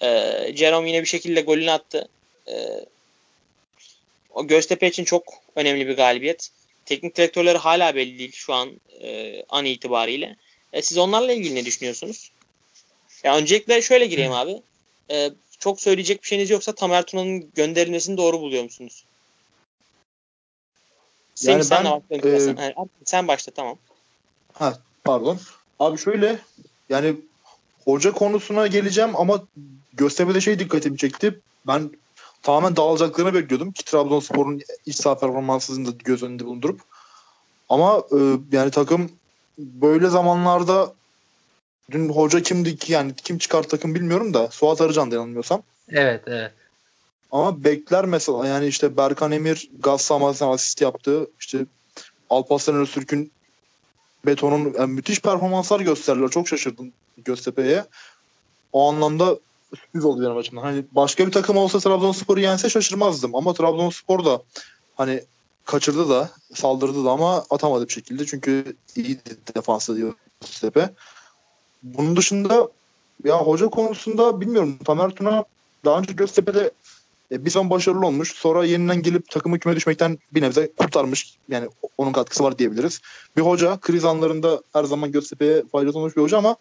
[0.01, 0.09] E,
[0.57, 2.09] Jerome yine bir şekilde golünü attı.
[2.49, 2.55] E,
[4.31, 5.25] o Göztepe için çok
[5.57, 6.51] önemli bir galibiyet.
[6.87, 10.37] Teknik direktörleri hala belli değil şu an e, an itibariyle.
[10.75, 12.31] E, siz onlarla ilgili ne düşünüyorsunuz?
[13.25, 14.63] Ya öncelikle şöyle gireyim abi.
[15.11, 19.05] E, çok söyleyecek bir şeyiniz yoksa Tamer Tuna'nın gönderilmesini doğru buluyor musunuz?
[21.35, 23.79] Sen, yani sen, ben, e, sen, sen başla tamam.
[24.53, 25.39] Ha, pardon.
[25.79, 26.39] Abi şöyle
[26.89, 27.17] yani
[27.85, 29.43] hoca konusuna geleceğim ama
[29.93, 31.41] Göztepe'de şey dikkatimi çekti.
[31.67, 31.91] Ben
[32.43, 36.81] tamamen dağılacaklarını bekliyordum ki Trabzonspor'un iç saha performansını da göz önünde bulundurup.
[37.69, 38.19] Ama e,
[38.53, 39.11] yani takım
[39.59, 40.95] böyle zamanlarda
[41.91, 45.63] dün hoca kimdi ki yani kim çıkar takım bilmiyorum da Suat Arıcan yanılmıyorsam.
[45.89, 46.53] Evet evet.
[47.31, 51.27] Ama bekler mesela yani işte Berkan Emir gaz sahasına asist yaptı.
[51.41, 51.67] İşte
[52.31, 53.33] Alparslan Öztürk'ün
[54.27, 56.29] betonun yani müthiş performanslar gösterdiler.
[56.29, 56.93] Çok şaşırdım
[57.25, 57.85] Göztepe'ye.
[58.73, 59.39] O anlamda
[59.77, 60.63] sürpriz oldu benim açımdan.
[60.63, 63.35] Hani başka bir takım olsa Trabzonspor'u yense şaşırmazdım.
[63.35, 64.43] Ama Trabzonspor da
[64.97, 65.23] hani
[65.65, 68.27] kaçırdı da saldırdı da ama atamadı bir şekilde.
[68.27, 69.19] Çünkü iyi
[69.57, 70.91] defansı Göztepe.
[71.83, 72.69] Bunun dışında
[73.25, 74.79] ya hoca konusunda bilmiyorum.
[74.85, 75.45] Tamer Tuna
[75.85, 76.71] daha önce Göztepe'de
[77.33, 78.35] e, bir son başarılı olmuş.
[78.35, 81.37] Sonra yeniden gelip takımı küme düşmekten bir nebze kurtarmış.
[81.49, 83.01] Yani onun katkısı var diyebiliriz.
[83.37, 86.57] Bir hoca kriz anlarında her zaman Göztepe'ye faydası olmuş bir hoca ama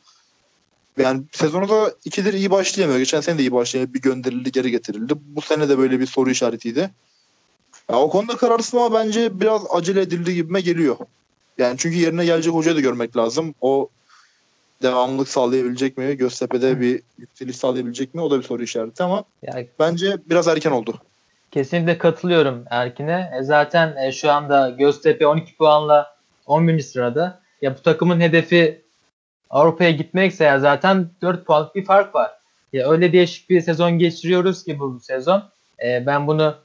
[0.98, 3.00] yani sezonu da ikidir iyi başlayamıyor.
[3.00, 3.94] Geçen sene de iyi başlayamıyor.
[3.94, 5.14] Bir gönderildi geri getirildi.
[5.26, 6.90] Bu sene de böyle bir soru işaretiydi.
[7.90, 10.98] Ya o konuda kararsız ama bence biraz acele edildi gibime geliyor.
[11.58, 13.56] Yani çünkü yerine gelecek hocayı da görmek lazım.
[13.62, 13.90] O
[14.82, 16.18] devamlılık sağlayabilecek mi?
[16.18, 18.22] Göztepe'de bir yükseliş sağlayabilecek mi?
[18.22, 20.98] O da bir soru işareti ama yani, bence biraz erken oldu.
[21.52, 23.32] Kesinlikle katılıyorum Erkin'e.
[23.40, 26.16] E zaten e, şu anda Göztepe 12 puanla
[26.46, 26.80] 11.
[26.80, 27.42] sırada.
[27.62, 28.82] Ya bu takımın hedefi
[29.50, 32.32] Avrupa'ya gitmekse ya zaten 4 puanlık bir fark var.
[32.74, 35.44] Ya öyle değişik bir sezon geçiriyoruz ki bu sezon.
[35.84, 36.56] E, ben bunu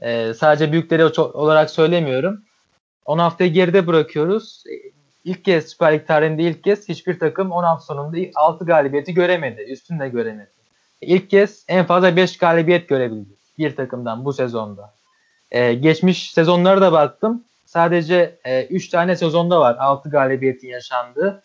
[0.00, 2.42] e, sadece büyükleri olarak söylemiyorum.
[3.04, 4.64] 10 haftayı geride bırakıyoruz.
[4.66, 4.74] E,
[5.24, 9.62] ilk kez Süper Lig tarihinde ilk kez hiçbir takım 10 hafta sonunda 6 galibiyeti göremedi.
[9.62, 10.50] Üstünü de göremedi.
[11.00, 14.94] İlk kez en fazla 5 galibiyet görebildi bir takımdan bu sezonda.
[15.50, 17.44] Ee, geçmiş sezonlara da baktım.
[17.66, 18.38] Sadece
[18.70, 21.42] 3 e, tane sezonda var 6 galibiyetin yaşandığı.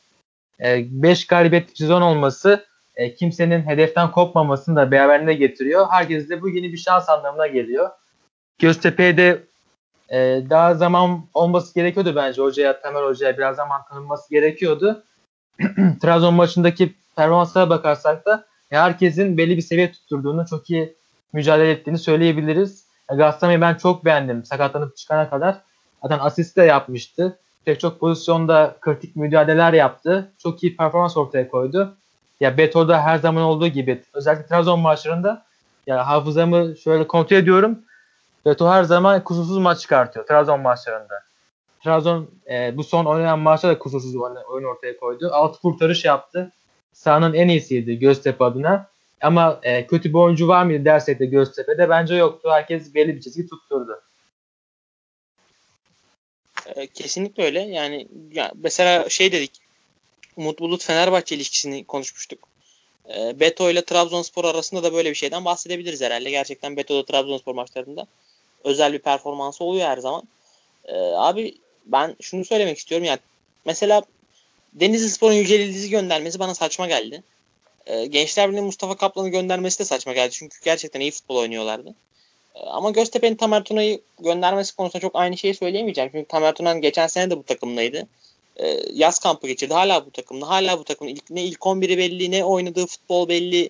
[0.60, 5.88] 5 e, galibiyetli sezon olması e, kimsenin hedeften kopmamasını da beraberinde getiriyor.
[5.90, 7.90] Herkes de bu yeni bir şans anlamına geliyor.
[8.60, 9.44] Göztepe'ye de
[10.10, 15.04] e, daha zaman olması gerekiyordu bence hocaya, Temel Hoca'ya biraz zaman tanınması gerekiyordu.
[16.02, 20.96] Trabzon maçındaki performanslara bakarsak da herkesin belli bir seviye tutturduğunu, çok iyi
[21.34, 22.86] mücadele ettiğini söyleyebiliriz.
[23.10, 25.62] Gastame'yi ben çok beğendim sakatlanıp çıkana kadar.
[26.02, 27.40] Zaten asist de yapmıştı.
[27.66, 30.32] Pek çok pozisyonda kritik müdahaleler yaptı.
[30.38, 31.96] Çok iyi performans ortaya koydu.
[32.40, 35.46] Ya Beto'da her zaman olduğu gibi özellikle Trabzon maçlarında
[35.88, 37.80] ya hafızamı şöyle kontrol ediyorum.
[38.46, 41.24] Beto her zaman kusursuz maç çıkartıyor Trabzon maçlarında.
[41.84, 45.30] Trabzon e, bu son oynanan maçta da kusursuz oyun ortaya koydu.
[45.34, 46.52] Altı kurtarış yaptı.
[46.94, 48.90] Sahanın en iyisiydi Göztepe adına.
[49.22, 52.50] Ama e, kötü bir oyuncu var mıydı dersek de Göztepe'de bence yoktu.
[52.52, 54.02] Herkes belli bir çizgi tutturdu.
[56.76, 57.62] E, kesinlikle öyle.
[57.62, 59.52] Yani ya mesela şey dedik.
[60.36, 62.40] Umut Bulut Fenerbahçe ilişkisini konuşmuştuk.
[63.16, 66.30] E, Beto ile Trabzonspor arasında da böyle bir şeyden bahsedebiliriz herhalde.
[66.30, 68.08] Gerçekten Beto'da Trabzonspor maçlarında
[68.64, 70.24] özel bir performansı oluyor her zaman.
[70.86, 71.56] E, abi
[71.86, 73.20] ben şunu söylemek istiyorum yani
[73.66, 74.02] mesela
[74.74, 77.24] Denizli Spor'un Yücel İldiz'i göndermesi bana saçma geldi.
[77.88, 80.32] E, Gençler Birliği Mustafa Kaplan'ı göndermesi de saçma geldi.
[80.32, 81.96] Çünkü gerçekten iyi futbol oynuyorlardı.
[82.56, 86.10] E, ama Göztepe'nin Tamer Tuna'yı göndermesi konusunda çok aynı şeyi söyleyemeyeceğim.
[86.14, 88.08] Çünkü Tamer Tunan geçen sene de bu takımdaydı.
[88.58, 89.74] E, yaz kampı geçirdi.
[89.74, 90.50] Hala bu takımda.
[90.50, 91.12] Hala bu takımda.
[91.12, 93.70] İlk, ne ilk 11'i belli ne oynadığı futbol belli.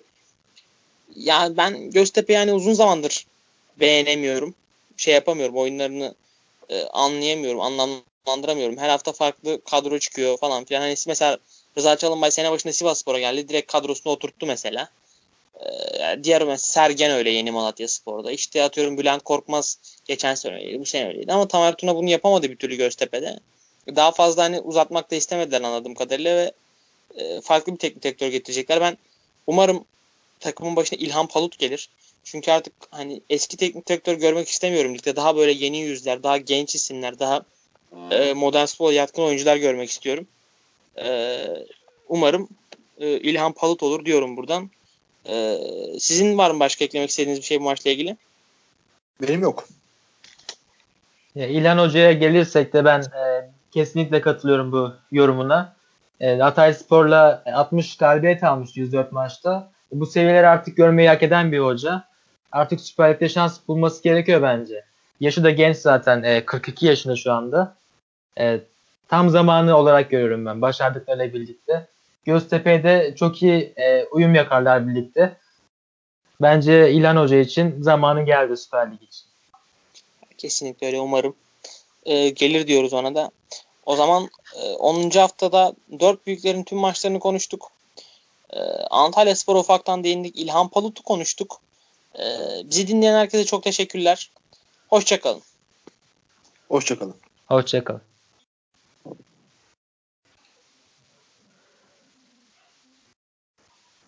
[1.16, 3.26] Yani ben Göztepe yani uzun zamandır
[3.80, 4.54] beğenemiyorum.
[4.96, 5.56] Şey yapamıyorum.
[5.56, 6.14] Oyunlarını
[6.68, 7.60] e, anlayamıyorum.
[7.60, 8.78] Anlamlandıramıyorum.
[8.78, 10.80] Her hafta farklı kadro çıkıyor falan filan.
[10.80, 11.38] Hani mesela
[11.78, 13.48] Rıza Çalınbay sene başında Sivas Spor'a geldi.
[13.48, 14.88] Direkt kadrosuna oturttu mesela.
[15.60, 18.32] Ee, diğer mesela Sergen öyle yeni Malatya Spor'da.
[18.32, 20.80] İşte atıyorum Bülent Korkmaz geçen sene öyleydi.
[20.80, 21.32] Bu sene öyleydi.
[21.32, 23.38] Ama Tamer Tuna bunu yapamadı bir türlü Göztepe'de.
[23.96, 26.52] Daha fazla hani uzatmak da istemediler anladığım kadarıyla ve
[27.16, 28.80] e, farklı bir teknik direktör getirecekler.
[28.80, 28.98] Ben
[29.46, 29.84] umarım
[30.40, 31.88] takımın başına İlhan Palut gelir.
[32.24, 35.16] Çünkü artık hani eski teknik direktör görmek istemiyorum ligde.
[35.16, 37.42] Daha böyle yeni yüzler, daha genç isimler, daha
[38.10, 40.26] e, modern spor yatkın oyuncular görmek istiyorum.
[40.98, 41.38] E,
[42.08, 42.48] umarım
[42.98, 44.70] e, İlhan Palut olur diyorum buradan.
[45.28, 45.58] E,
[45.98, 48.16] sizin var mı başka eklemek istediğiniz bir şey bu maçla ilgili?
[49.22, 49.68] Benim yok.
[51.34, 55.76] Ya, İlhan Hoca'ya gelirsek de ben e, kesinlikle katılıyorum bu yorumuna.
[56.20, 59.72] E, Hatay Spor'la 60 galibiyet almış 104 maçta.
[59.92, 62.04] Bu seviyeleri artık görmeyi hak eden bir hoca.
[62.54, 64.84] Artık Süper Lig'de şans bulması gerekiyor bence.
[65.20, 66.22] Yaşı da genç zaten.
[66.22, 67.76] E, 42 yaşında şu anda.
[68.38, 68.60] E,
[69.08, 70.62] tam zamanı olarak görüyorum ben.
[70.62, 71.86] Başardıklarıyla birlikte.
[72.24, 75.36] Göztepe'de çok iyi e, uyum yakarlar birlikte.
[76.42, 79.24] Bence İlhan Hoca için zamanı geldi Süper Lig için.
[80.38, 81.34] Kesinlikle öyle umarım.
[82.04, 83.30] E, gelir diyoruz ona da.
[83.86, 84.30] O zaman
[84.62, 85.10] e, 10.
[85.10, 87.70] haftada 4 büyüklerin tüm maçlarını konuştuk.
[88.50, 90.38] E, Antalya Spor ufaktan değindik.
[90.38, 91.63] İlhan Palut'u konuştuk.
[92.18, 92.24] E,
[92.70, 94.30] bizi dinleyen herkese çok teşekkürler.
[94.88, 95.42] Hoşçakalın.
[96.68, 97.16] Hoşçakalın.
[97.46, 98.02] Hoşçakalın.